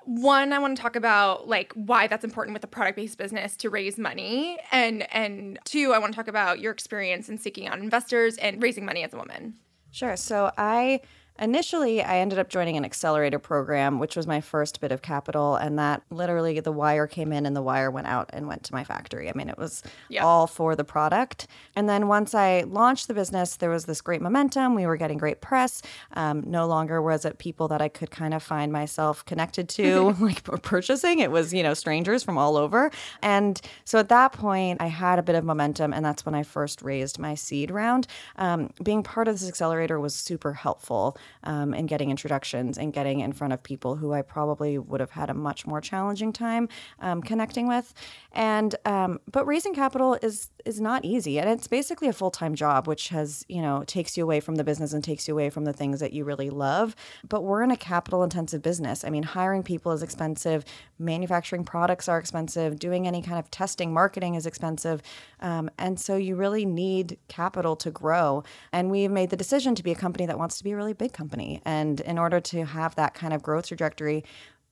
[0.05, 3.71] One, I want to talk about like why that's important with a product-based business to
[3.71, 4.59] raise money.
[4.73, 8.63] And and two, I want to talk about your experience in seeking out investors and
[8.63, 9.55] raising money as a woman.
[9.93, 10.17] Sure.
[10.17, 11.01] So I
[11.39, 15.57] initially I ended up joining an accelerator program, which was my first bit of capital,
[15.57, 18.75] and that literally the wire came in and the wire went out and went to
[18.75, 19.29] my factory.
[19.29, 20.25] I mean, it was Yeah.
[20.25, 21.47] all for the product.
[21.75, 24.75] And then once I launched the business, there was this great momentum.
[24.75, 25.83] We were getting great press.
[26.15, 30.11] Um, no longer was it people that I could kind of find myself connected to,
[30.21, 31.19] like purchasing.
[31.19, 32.91] It was you know strangers from all over.
[33.23, 36.43] And so at that point, I had a bit of momentum, and that's when I
[36.43, 38.07] first raised my seed round.
[38.37, 43.21] Um, being part of this accelerator was super helpful um, in getting introductions and getting
[43.21, 46.69] in front of people who I probably would have had a much more challenging time
[47.01, 47.95] um, connecting with.
[48.33, 52.55] And um, but raising capital is is not easy, and it's basically a full time
[52.55, 55.51] job, which has you know takes you away from the business and takes you away
[55.51, 56.97] from the things that you really love.
[57.29, 59.05] But we're in a capital intensive business.
[59.05, 60.65] I mean, hiring people is expensive,
[60.99, 65.03] manufacturing products are expensive, doing any kind of testing, marketing is expensive,
[65.41, 68.43] um, and so you really need capital to grow.
[68.73, 70.93] And we've made the decision to be a company that wants to be a really
[70.93, 74.25] big company, and in order to have that kind of growth trajectory,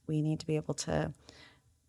[0.06, 1.12] we need to be able to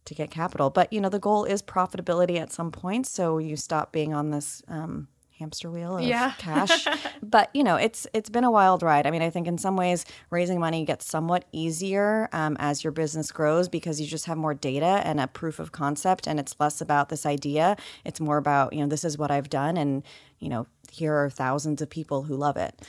[0.05, 0.69] to get capital.
[0.69, 4.31] But you know, the goal is profitability at some point, so you stop being on
[4.31, 6.33] this um, hamster wheel of Yeah.
[6.39, 6.87] cash.
[7.21, 9.05] but you know, it's it's been a wild ride.
[9.05, 12.91] I mean, I think in some ways raising money gets somewhat easier um, as your
[12.91, 16.55] business grows because you just have more data and a proof of concept, and it's
[16.59, 17.75] less about this idea.
[18.03, 20.03] It's more about you know this is what I've done, and
[20.39, 22.79] you know here are thousands of people who love it.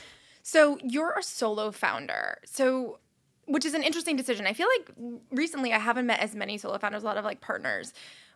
[0.43, 2.37] So you're a solo founder.
[2.45, 2.99] So
[3.45, 4.47] which is an interesting decision.
[4.47, 4.91] I feel like
[5.31, 7.93] recently I haven't met as many solo founders, a lot of like partners.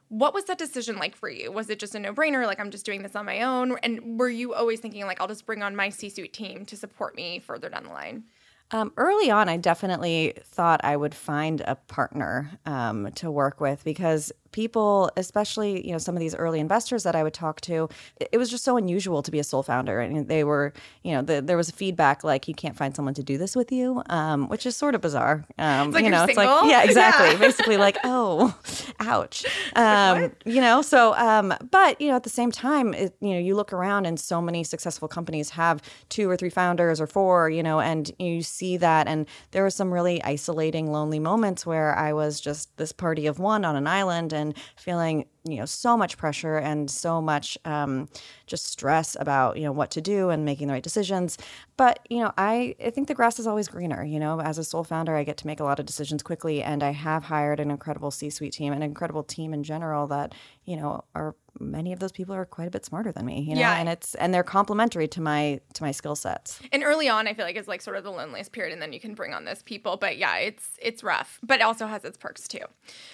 [0.10, 1.52] What was that decision like for you?
[1.52, 4.30] Was it just a no-brainer like I'm just doing this on my own and were
[4.30, 7.70] you always thinking like I'll just bring on my C-suite team to support me further
[7.70, 8.24] down the line?
[8.72, 13.86] Um, early on, I definitely thought I would find a partner um, to work with
[13.86, 17.90] because people, especially you know some of these early investors that I would talk to,
[18.20, 21.22] it, was just so unusual to be a sole founder, and they were you know
[21.22, 24.50] the, there was feedback like you can't find someone to do this with you, um,
[24.50, 25.46] which is sort of bizarre.
[25.60, 27.38] Um, It's like you know, it's like yeah, exactly, Yeah.
[27.38, 28.58] basically like oh,
[29.00, 29.46] ouch,
[29.76, 30.82] um, you know.
[30.82, 34.08] So, um, but you know, at the same time, it, you know, you look around
[34.08, 38.12] and so many successful companies have two or three founders or four, you know, and
[38.18, 39.08] you see that.
[39.08, 43.38] And there were some really isolating, lonely moments where I was just this party of
[43.38, 48.08] one on an island and feeling you know so much pressure and so much um,
[48.46, 51.38] just stress about you know what to do and making the right decisions
[51.78, 54.64] but you know I, I think the grass is always greener you know as a
[54.64, 57.60] sole founder i get to make a lot of decisions quickly and i have hired
[57.60, 60.34] an incredible c-suite team an incredible team in general that
[60.66, 63.56] you know are many of those people are quite a bit smarter than me you
[63.56, 63.74] know Yeah.
[63.80, 67.34] and it's and they're complementary to my to my skill sets And early on I
[67.34, 69.46] feel like is like sort of the loneliest period and then you can bring on
[69.46, 69.98] those people.
[69.98, 72.66] But yeah, it's it's rough, but it also has its perks too.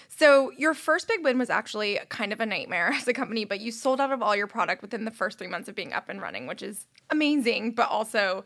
[0.10, 3.60] So your first big win was actually kind of a nightmare as a company, but
[3.60, 6.10] you sold out of all your product within the first three months of being up
[6.10, 8.46] and running, which is amazing, but also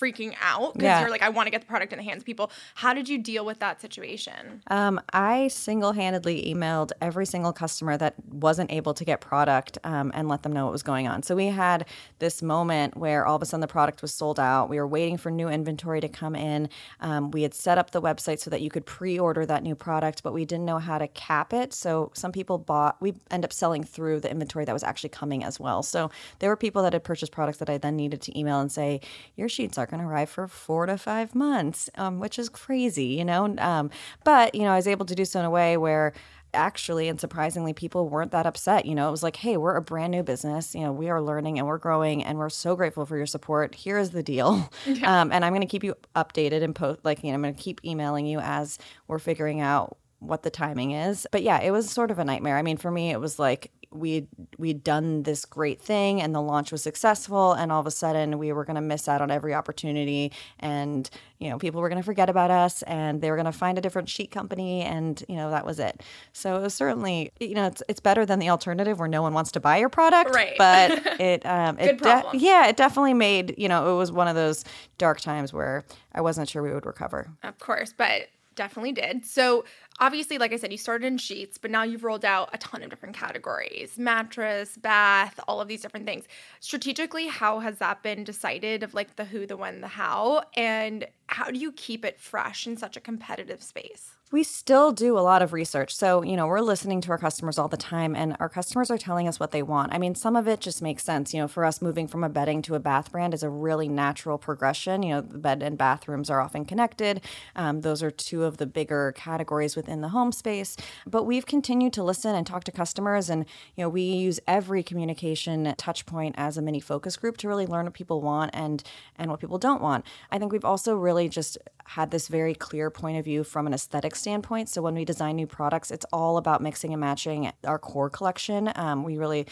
[0.00, 1.00] freaking out because Yeah.
[1.00, 2.50] you're like, I want to get the product in the hands of people.
[2.76, 4.62] How did you deal with that situation?
[4.68, 10.10] Um, I single handedly emailed every single customer that wasn't able to get product um,
[10.14, 11.22] and let them know what was going on.
[11.22, 11.86] So we had
[12.18, 14.68] this moment where all of a sudden the product was sold out.
[14.68, 16.68] We were waiting for new inventory to come in.
[17.00, 19.74] Um, we had set up the website so that you could pre order that new
[19.74, 21.72] product, but we didn't know how to cap it.
[21.74, 25.44] So some people bought, we end up selling through the inventory that was actually coming
[25.44, 25.82] as well.
[25.82, 28.70] So there were people that had purchased products that I then needed to email and
[28.72, 29.00] say,
[29.36, 33.06] Your sheets are going to arrive for four to five months, um, which is crazy,
[33.06, 33.54] you know?
[33.58, 33.90] Um,
[34.24, 36.12] but, you know, I was able to do so in a way where
[36.52, 39.06] actually and surprisingly people weren't that upset you know?
[39.06, 41.66] It was like hey we're a brand new business you know we are learning and
[41.68, 43.74] we're growing and we're so grateful for your support.
[43.74, 44.68] Here is the deal.
[45.04, 47.54] Um, and i'm going to keep you updated and post like you know i'm going
[47.54, 51.26] to keep emailing you as we're figuring out what the timing is.
[51.30, 52.56] But yeah it was sort of a nightmare.
[52.58, 56.40] I mean for me it was like we we'd done this great thing and the
[56.40, 59.30] launch was successful and all of a sudden we were going to miss out on
[59.32, 60.30] every opportunity
[60.60, 63.52] and you know people were going to forget about us and they were going to
[63.52, 66.02] find a different sheet company and you know that was it.
[66.32, 69.34] So it was certainly you know it's it's better than the alternative where no one
[69.34, 70.54] wants to buy your product Right.
[70.56, 74.36] but it um it de- yeah it definitely made you know it was one of
[74.36, 74.64] those
[74.98, 75.84] dark times where
[76.14, 77.28] i wasn't sure we would recover.
[77.42, 78.28] Of course, but
[78.60, 79.24] definitely did.
[79.24, 79.64] So,
[80.00, 82.82] obviously, like I said, you started in sheets, but now you've rolled out a ton
[82.82, 86.26] of different categories mattress, bath, all of these different things.
[86.60, 90.44] Strategically, how has that been decided of like the who, the when, the how?
[90.54, 94.10] And how do you keep it fresh in such a competitive space?
[94.32, 95.92] We still do a lot of research.
[95.92, 98.96] So, you know, we're listening to our customers all the time, and our customers are
[98.96, 99.92] telling us what they want.
[99.92, 101.34] I mean, some of it just makes sense.
[101.34, 103.88] You know, for us, moving from a bedding to a bath brand is a really
[103.88, 105.02] natural progression.
[105.02, 107.22] You know, the bed and bathrooms are often connected.
[107.56, 110.76] Um, those are two of the bigger categories within the home space.
[111.08, 114.84] But we've continued to listen and talk to customers, and, you know, we use every
[114.84, 118.84] communication touch point as a mini focus group to really learn what people want and
[119.18, 120.04] and what people don't want.
[120.30, 121.58] I think we've also really just
[121.94, 124.68] had this very clear point of view from an aesthetic standpoint.
[124.68, 128.70] So when we design new products, it's all about mixing and matching our core collection.
[128.76, 129.46] Um, we really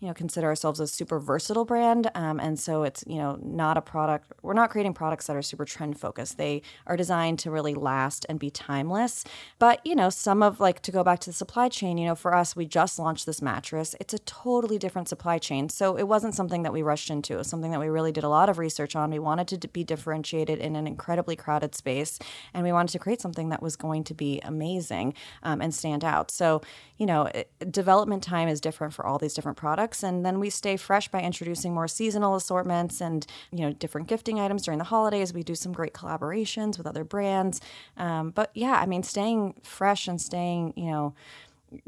[0.00, 3.76] you know consider ourselves a super versatile brand um, and so it's you know not
[3.76, 6.38] a product we're not creating products that are super trend focused.
[6.38, 9.24] They are designed to really last and be timeless.
[9.58, 12.14] But you know some of like to go back to the supply chain you know
[12.14, 13.94] for us we just launched this mattress.
[14.00, 15.68] It's a totally different supply chain.
[15.68, 17.34] So it wasn't something that we rushed into.
[17.34, 19.10] It was something that we really did a lot of research on.
[19.10, 22.18] We wanted to be differentiated in an incredibly crowded space
[22.54, 26.04] and we wanted to create something that was going to be amazing um, and stand
[26.04, 26.30] out.
[26.30, 26.62] So
[26.96, 30.50] you know it, development time is different for all these different products and then we
[30.50, 34.84] stay fresh by introducing more seasonal assortments and you know different gifting items during the
[34.84, 35.32] holidays.
[35.32, 37.60] We do some great collaborations with other brands.
[37.96, 41.14] Um, but yeah i mean staying fresh and staying you know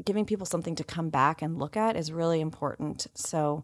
[0.03, 3.07] giving people something to come back and look at is really important.
[3.13, 3.63] So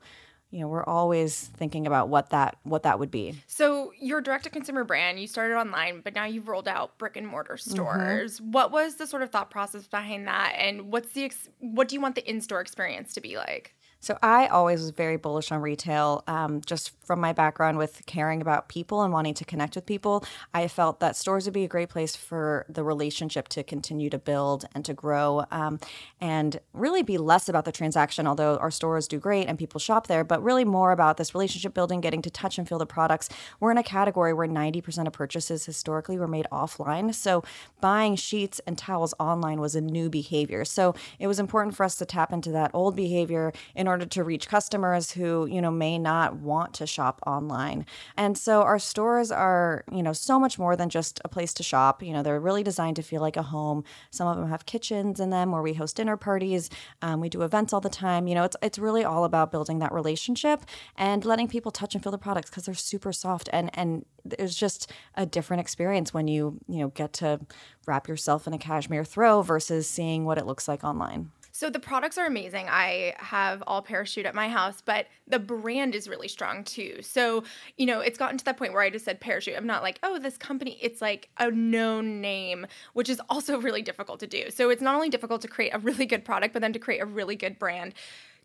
[0.52, 3.36] you know we're always thinking about what that what that would be.
[3.46, 7.18] So, your direct to consumer brand, you started online, but now you've rolled out brick
[7.18, 8.42] and mortar stores.
[8.42, 10.56] What was the sort of thought process behind that?
[10.58, 13.76] And what's the ex- what do you want the in-store experience to be like?
[14.02, 18.42] So I always was very bullish on retail, um, just from my background with caring
[18.42, 20.24] about people and wanting to connect with people.
[20.54, 24.18] I felt that stores would be a great place for the relationship to continue to
[24.18, 25.80] build and to grow, um,
[26.22, 28.26] and really be less about the transaction.
[28.26, 31.74] Although our stores do great and people shop there, but really more about this relationship
[31.74, 33.28] building, getting to touch and feel the products.
[33.60, 37.44] We're in a category where ninety percent of purchases historically were made offline, so
[37.82, 40.64] buying sheets and towels online was a new behavior.
[40.64, 44.24] So it was important for us to tap into that old behavior in order to
[44.24, 47.86] reach customers who, you know, may not want to shop online.
[48.16, 51.64] And so our stores are, you know, so much more than just a place to
[51.64, 52.02] shop.
[52.02, 53.84] You know, they're really designed to feel like a home.
[54.12, 56.70] Some of them have kitchens in them where we host dinner parties.
[57.02, 58.28] Um, we do events all the time.
[58.28, 60.62] You know, it's it's really all about building that relationship
[60.96, 64.06] and letting people touch and feel the products because they're super soft and and
[64.38, 67.40] it's just a different experience when you you know get to
[67.88, 71.32] wrap yourself in a cashmere throw versus seeing what it looks like online.
[71.60, 72.68] So the products are amazing.
[72.70, 77.00] I have all parachute at my house, but the brand is really strong too.
[77.02, 77.44] So,
[77.76, 79.58] you know, it's gotten to that point where I just said parachute.
[79.58, 83.82] I'm not like, oh, this company, it's like a known name, which is also really
[83.82, 84.50] difficult to do.
[84.52, 87.02] So it's not only difficult to create a really good product, but then to create
[87.02, 87.94] a really good brand.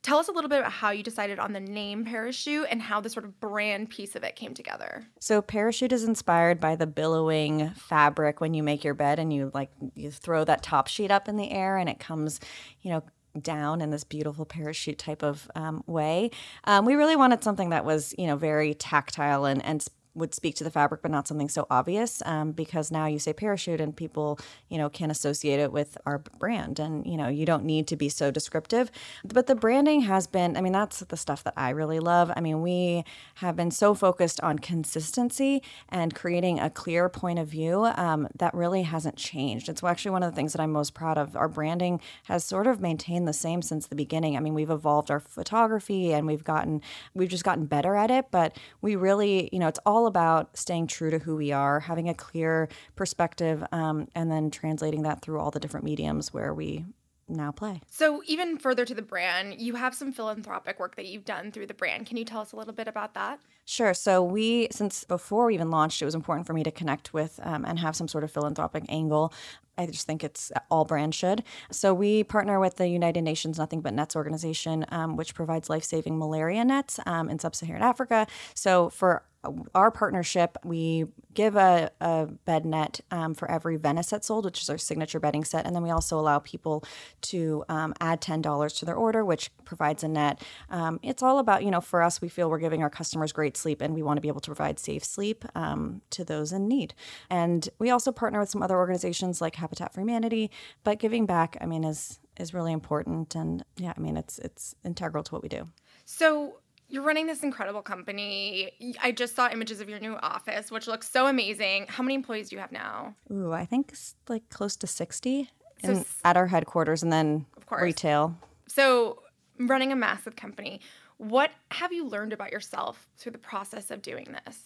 [0.05, 3.01] Tell us a little bit about how you decided on the name Parachute and how
[3.01, 5.07] the sort of brand piece of it came together.
[5.19, 9.51] So Parachute is inspired by the billowing fabric when you make your bed and you
[9.55, 12.39] like you throw that top sheet up in the air and it comes,
[12.83, 13.03] you know,
[13.41, 16.31] down in this beautiful parachute type of um, way.
[16.65, 19.83] Um, we really wanted something that was, you know, very tactile and and
[20.15, 22.23] would speak to the fabric, but not something so obvious.
[22.25, 24.39] Um, because now you say parachute, and people,
[24.69, 27.97] you know, can associate it with our brand, and you know, you don't need to
[27.97, 28.91] be so descriptive.
[29.25, 32.33] But the branding has been, I mean, that's the stuff that I really love.
[32.37, 33.05] I mean, we
[33.37, 38.55] have been so focused on consistency and creating a clear point of view um, that
[38.55, 39.69] really hasn't changed.
[39.69, 41.37] It's actually one of the things that I'm most proud of.
[41.37, 44.37] Our branding has sort of maintained the same since the beginning.
[44.37, 46.83] I mean, we've evolved our photography, and we've gotten,
[47.15, 48.27] we've just gotten better at it.
[48.31, 52.09] But we really, you know, it's all about staying true to who we are, having
[52.09, 56.85] a clear perspective, um, and then translating that through all the different mediums where we
[57.29, 57.81] now play.
[57.91, 61.67] So, even further to the brand, you have some philanthropic work that you've done through
[61.67, 62.07] the brand.
[62.07, 63.41] Can you tell us a little bit about that?
[63.65, 63.95] Sure.
[63.95, 67.41] So, we, since before we even launched, it was important for me to connect with
[67.43, 69.33] um, and have some sort of philanthropic angle.
[69.77, 71.43] I just think it's all brands should.
[71.71, 76.17] So we partner with the United Nations Nothing But Nets organization, um, which provides life-saving
[76.17, 78.29] malaria nets um, in sub-Saharan Africa.
[78.55, 79.25] So for
[79.75, 84.63] our partnership, we give a, a bed net um, for every Venice set sold, which
[84.63, 85.67] is our signature bedding set.
[85.67, 86.85] And then we also allow people
[87.23, 90.43] to um, add $10 to their order, which provides a net.
[90.71, 93.57] Um, it's all about, you know, for us, we feel we're giving our customers great
[93.57, 96.69] sleep and we want to be able to provide safe sleep um, to those in
[96.69, 96.95] need.
[97.31, 100.51] And we also partner with some other organizations like Habitat for Humanity,
[100.85, 104.75] but giving back, I mean, is is really important and yeah i mean it's it's
[104.85, 105.69] integral to what we do
[106.05, 106.57] so
[106.89, 108.97] you're running this incredible company.
[109.03, 111.87] I just saw images of your new office, which looks so amazing.
[111.89, 113.15] How many employees do you have now?
[113.33, 115.51] Ooh, I think it's like close to 60
[115.83, 117.83] so in, at our headquarters and then of course.
[117.83, 118.37] retail.
[118.69, 119.23] So,
[119.59, 120.81] running a massive company,
[121.19, 124.59] what have you learned about yourself through the process of doing this?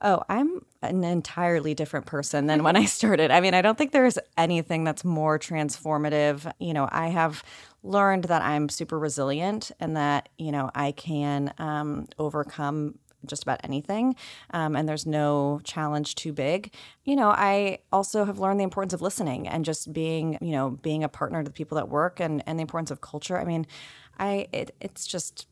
[0.00, 3.30] Oh, I'm an entirely different person than when I started.
[3.30, 6.50] I mean, I don't think there's anything that's more transformative.
[6.58, 7.44] You know, I have
[7.84, 13.60] learned that I'm super resilient and that, you know, I can um, overcome just about
[13.62, 14.16] anything
[14.50, 16.74] um, and there's no challenge too big
[17.04, 20.70] you know i also have learned the importance of listening and just being you know
[20.82, 23.44] being a partner to the people that work and and the importance of culture i
[23.44, 23.64] mean
[24.18, 25.46] i it, it's just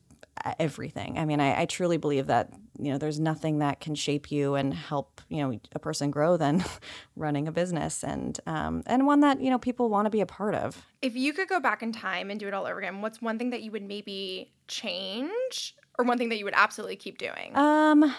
[0.59, 1.17] everything.
[1.17, 4.55] I mean, I, I, truly believe that you know there's nothing that can shape you
[4.55, 6.63] and help you know a person grow than
[7.15, 10.25] running a business and um, and one that you know people want to be a
[10.25, 10.85] part of.
[11.01, 13.37] If you could go back in time and do it all over again, what's one
[13.37, 17.55] thing that you would maybe change, or one thing that you would absolutely keep doing?
[17.55, 18.13] Um,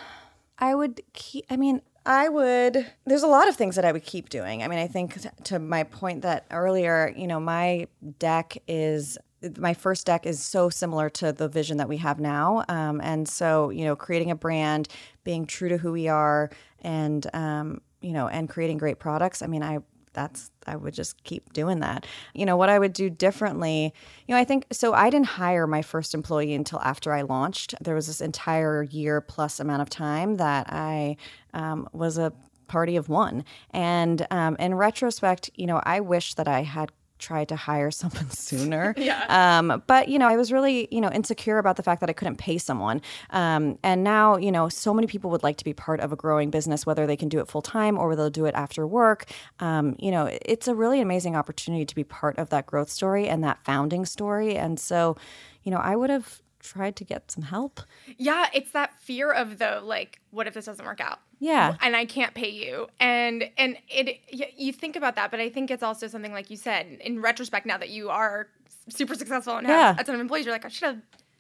[0.59, 1.45] I would keep.
[1.51, 2.87] I mean, I would.
[3.07, 4.63] There's a lot of things that I would keep doing.
[4.63, 7.87] I mean, I think to my point that earlier, you know, my
[8.19, 9.19] deck is
[9.57, 12.65] my first deck is so similar to the vision that we have now.
[12.69, 14.89] Um, and so, you know, creating a brand,
[15.25, 16.51] being true to who we are,
[16.83, 19.43] and um, you know, and creating great products.
[19.43, 19.79] I mean, I
[20.13, 22.07] that's I would just keep doing that.
[22.35, 23.95] You know, what I would do differently,
[24.27, 27.75] you know, I think so I didn't hire my first employee until after I launched.
[27.81, 31.17] There was this entire year plus amount of time that I
[31.55, 32.33] um, was a
[32.69, 33.45] party of one.
[33.71, 36.91] And um, in retrospect, you know, I wish that I had
[37.23, 38.95] tried to hire someone sooner.
[38.99, 39.25] yeah.
[39.29, 42.13] Um, but you know, I was really you know insecure about the fact that I
[42.13, 43.01] couldn't pay someone.
[43.31, 46.17] Um, and now you know, so many people would like to be part of a
[46.17, 49.27] growing business, whether they can do it full time or they'll do it after work.
[49.61, 53.29] Um, you know, it's a really amazing opportunity to be part of that growth story
[53.29, 54.57] and that founding story.
[54.57, 55.17] And so,
[55.63, 57.81] you know, I would have tried to get some help.
[58.19, 61.21] Yeah, it's that fear of the like, what if this doesn't work out?
[61.43, 61.75] Yeah.
[61.81, 62.87] And I can't pay you.
[63.01, 64.21] And and it
[64.57, 67.67] you think about that, but I think it's also something like you said, in retrospect
[67.67, 68.47] now that you are
[68.89, 70.01] super successful and have Yeah.
[70.01, 70.97] a ton of employees, you're like, I should have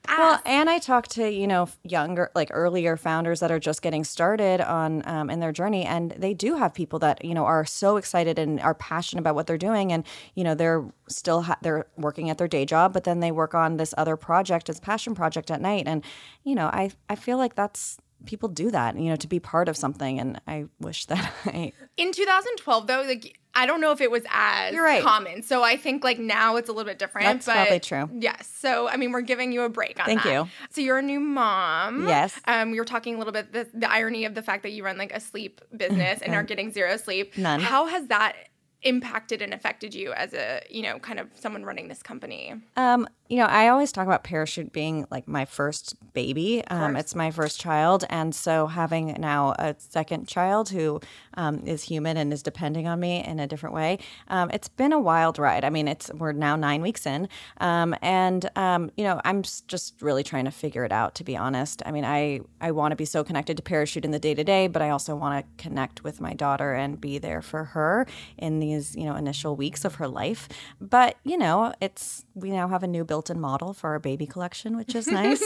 [0.09, 0.18] asked.
[0.18, 4.03] Well, and I talk to you know younger, like earlier founders that are just getting
[4.03, 7.64] started on um, in their journey, and they do have people that you know are
[7.64, 11.59] so excited and are passionate about what they're doing, and you know they're still ha-
[11.62, 14.80] they're working at their day job, but then they work on this other project, this
[14.80, 16.05] passion project at night, and
[16.42, 19.68] you know I I feel like that's people do that, you know, to be part
[19.68, 24.00] of something, and I wish that I in 2012 though, like I don't know if
[24.00, 25.02] it was as right.
[25.02, 25.42] common.
[25.42, 27.26] So I think like now it's a little bit different.
[27.26, 28.08] That's but probably true.
[28.18, 28.50] Yes.
[28.58, 30.32] So I mean, we're giving you a break on Thank that.
[30.32, 30.48] you.
[30.70, 32.08] So you're a new mom.
[32.08, 32.38] Yes.
[32.46, 34.84] Um, we were talking a little bit the, the irony of the fact that you
[34.84, 37.36] run like a sleep business and are getting zero sleep.
[37.36, 37.60] None.
[37.60, 38.36] How has that
[38.84, 42.54] impacted and affected you as a you know kind of someone running this company?
[42.76, 46.62] Um, you know, I always talk about Parachute being like my first baby.
[46.66, 51.00] Um, it's my first child, and so having now a second child who
[51.34, 53.98] um, is human and is depending on me in a different way,
[54.28, 55.64] um, it's been a wild ride.
[55.64, 57.26] I mean, it's we're now nine weeks in,
[57.58, 61.14] um, and um, you know, I'm just really trying to figure it out.
[61.14, 64.10] To be honest, I mean, I I want to be so connected to Parachute in
[64.10, 67.16] the day to day, but I also want to connect with my daughter and be
[67.16, 68.06] there for her
[68.36, 70.50] in these you know initial weeks of her life.
[70.80, 74.76] But you know, it's we now have a new built-in model for our baby collection,
[74.76, 75.43] which is nice.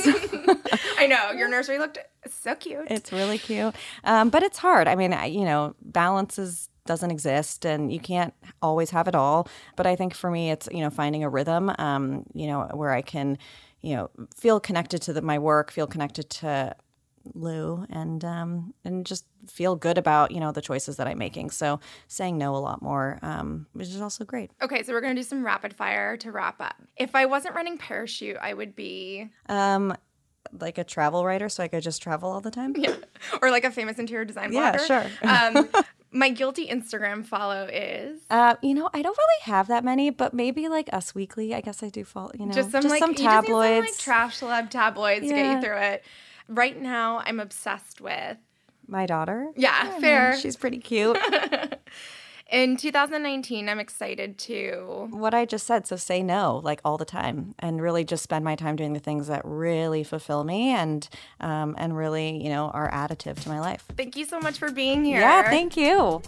[0.98, 2.86] I know your nursery looked so cute.
[2.90, 3.74] it's really cute,
[4.04, 4.88] um, but it's hard.
[4.88, 8.32] I mean, I, you know, balance is doesn't exist and you can't
[8.62, 11.68] always have it all but i think for me it's you know finding a rhythm
[11.78, 13.36] um, you know where i can
[13.80, 16.74] you know feel connected to the, my work feel connected to
[17.34, 21.50] lou and um, and just feel good about you know the choices that i'm making
[21.50, 25.14] so saying no a lot more um, which is also great Okay, so we're gonna
[25.14, 26.74] do some rapid fire to wrap up.
[26.96, 29.94] If I wasn't running Parachute, I would be um,
[30.60, 32.94] like a travel writer so i could just travel all the time Yeah.
[33.42, 35.06] Or like a famous interior design Yeah, sure.
[35.22, 35.68] um,
[36.12, 40.32] my guilty Instagram follow is Uh, you know, I don't really have that many, but
[40.34, 41.54] maybe like Us Weekly.
[41.54, 42.30] I guess I do follow.
[42.38, 43.86] You know, just some like some just need some, tabloids.
[43.88, 46.04] like trash celeb tabloids to get you through it.
[46.48, 48.38] Right now, I'm obsessed with.
[48.88, 49.48] My daughter.
[49.56, 50.36] Yeah, Oh, fair.
[50.38, 51.18] She's pretty cute.
[52.48, 55.08] In 2019, I'm excited to.
[55.10, 55.84] what I just said.
[55.84, 59.00] So say no, like all the time, and really just spend my time doing the
[59.00, 61.08] things that really fulfill me and
[61.40, 63.84] um, and really, you know, are additive to my life.
[63.96, 65.18] Thank you so much for being here.
[65.18, 66.22] Yeah, thank you.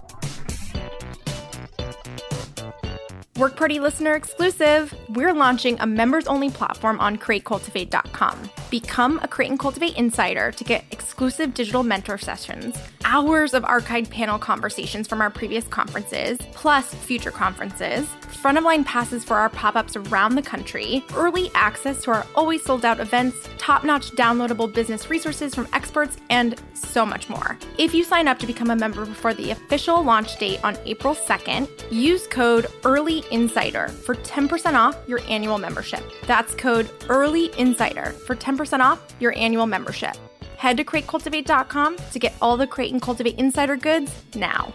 [3.36, 4.92] Work Party listener exclusive.
[5.10, 8.50] We're launching a members only platform on createcultivate.com.
[8.70, 14.10] Become a Create and Cultivate insider to get exclusive digital mentor sessions, hours of archived
[14.10, 19.48] panel conversations from our previous conferences, plus future conferences, front of line passes for our
[19.48, 24.10] pop ups around the country, early access to our always sold out events, top notch
[24.12, 27.58] downloadable business resources from experts, and so much more.
[27.78, 31.14] If you sign up to become a member before the official launch date on April
[31.14, 36.02] 2nd, use code EARLY INSIDER for 10% off your annual membership.
[36.26, 40.16] That's code EARLY INSIDER for 10% off your annual membership.
[40.56, 44.74] Head to createcultivate.com to get all the Create and Cultivate Insider goods now.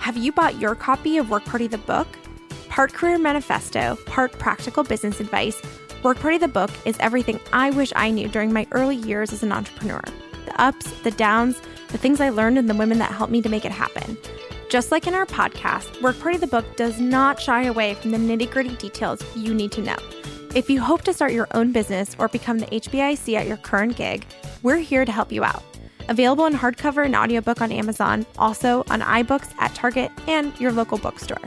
[0.00, 2.08] Have you bought your copy of Work Party the Book?
[2.68, 5.60] Part career manifesto, part practical business advice,
[6.02, 9.42] Work Party the Book is everything I wish I knew during my early years as
[9.42, 10.02] an entrepreneur.
[10.46, 13.50] The ups, the downs, the things I learned, and the women that helped me to
[13.50, 14.16] make it happen.
[14.70, 18.18] Just like in our podcast, Work Party the Book does not shy away from the
[18.18, 19.96] nitty gritty details you need to know.
[20.52, 23.94] If you hope to start your own business or become the HBIC at your current
[23.94, 24.26] gig,
[24.64, 25.62] we're here to help you out.
[26.08, 30.98] Available in hardcover and audiobook on Amazon, also on iBooks at Target and your local
[30.98, 31.38] bookstore.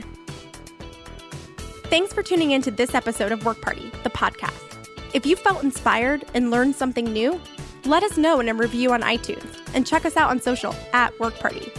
[1.90, 4.88] Thanks for tuning in to this episode of Work Party, the podcast.
[5.12, 7.38] If you felt inspired and learned something new,
[7.84, 11.18] let us know in a review on iTunes and check us out on social at
[11.20, 11.70] Work Party.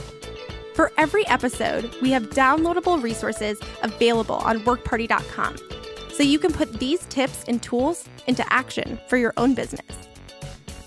[0.75, 5.55] For every episode, we have downloadable resources available on workparty.com
[6.15, 10.07] so you can put these tips and tools into action for your own business.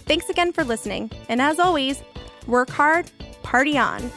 [0.06, 2.02] Thanks again for listening, and as always,
[2.46, 3.10] work hard,
[3.42, 4.10] party on.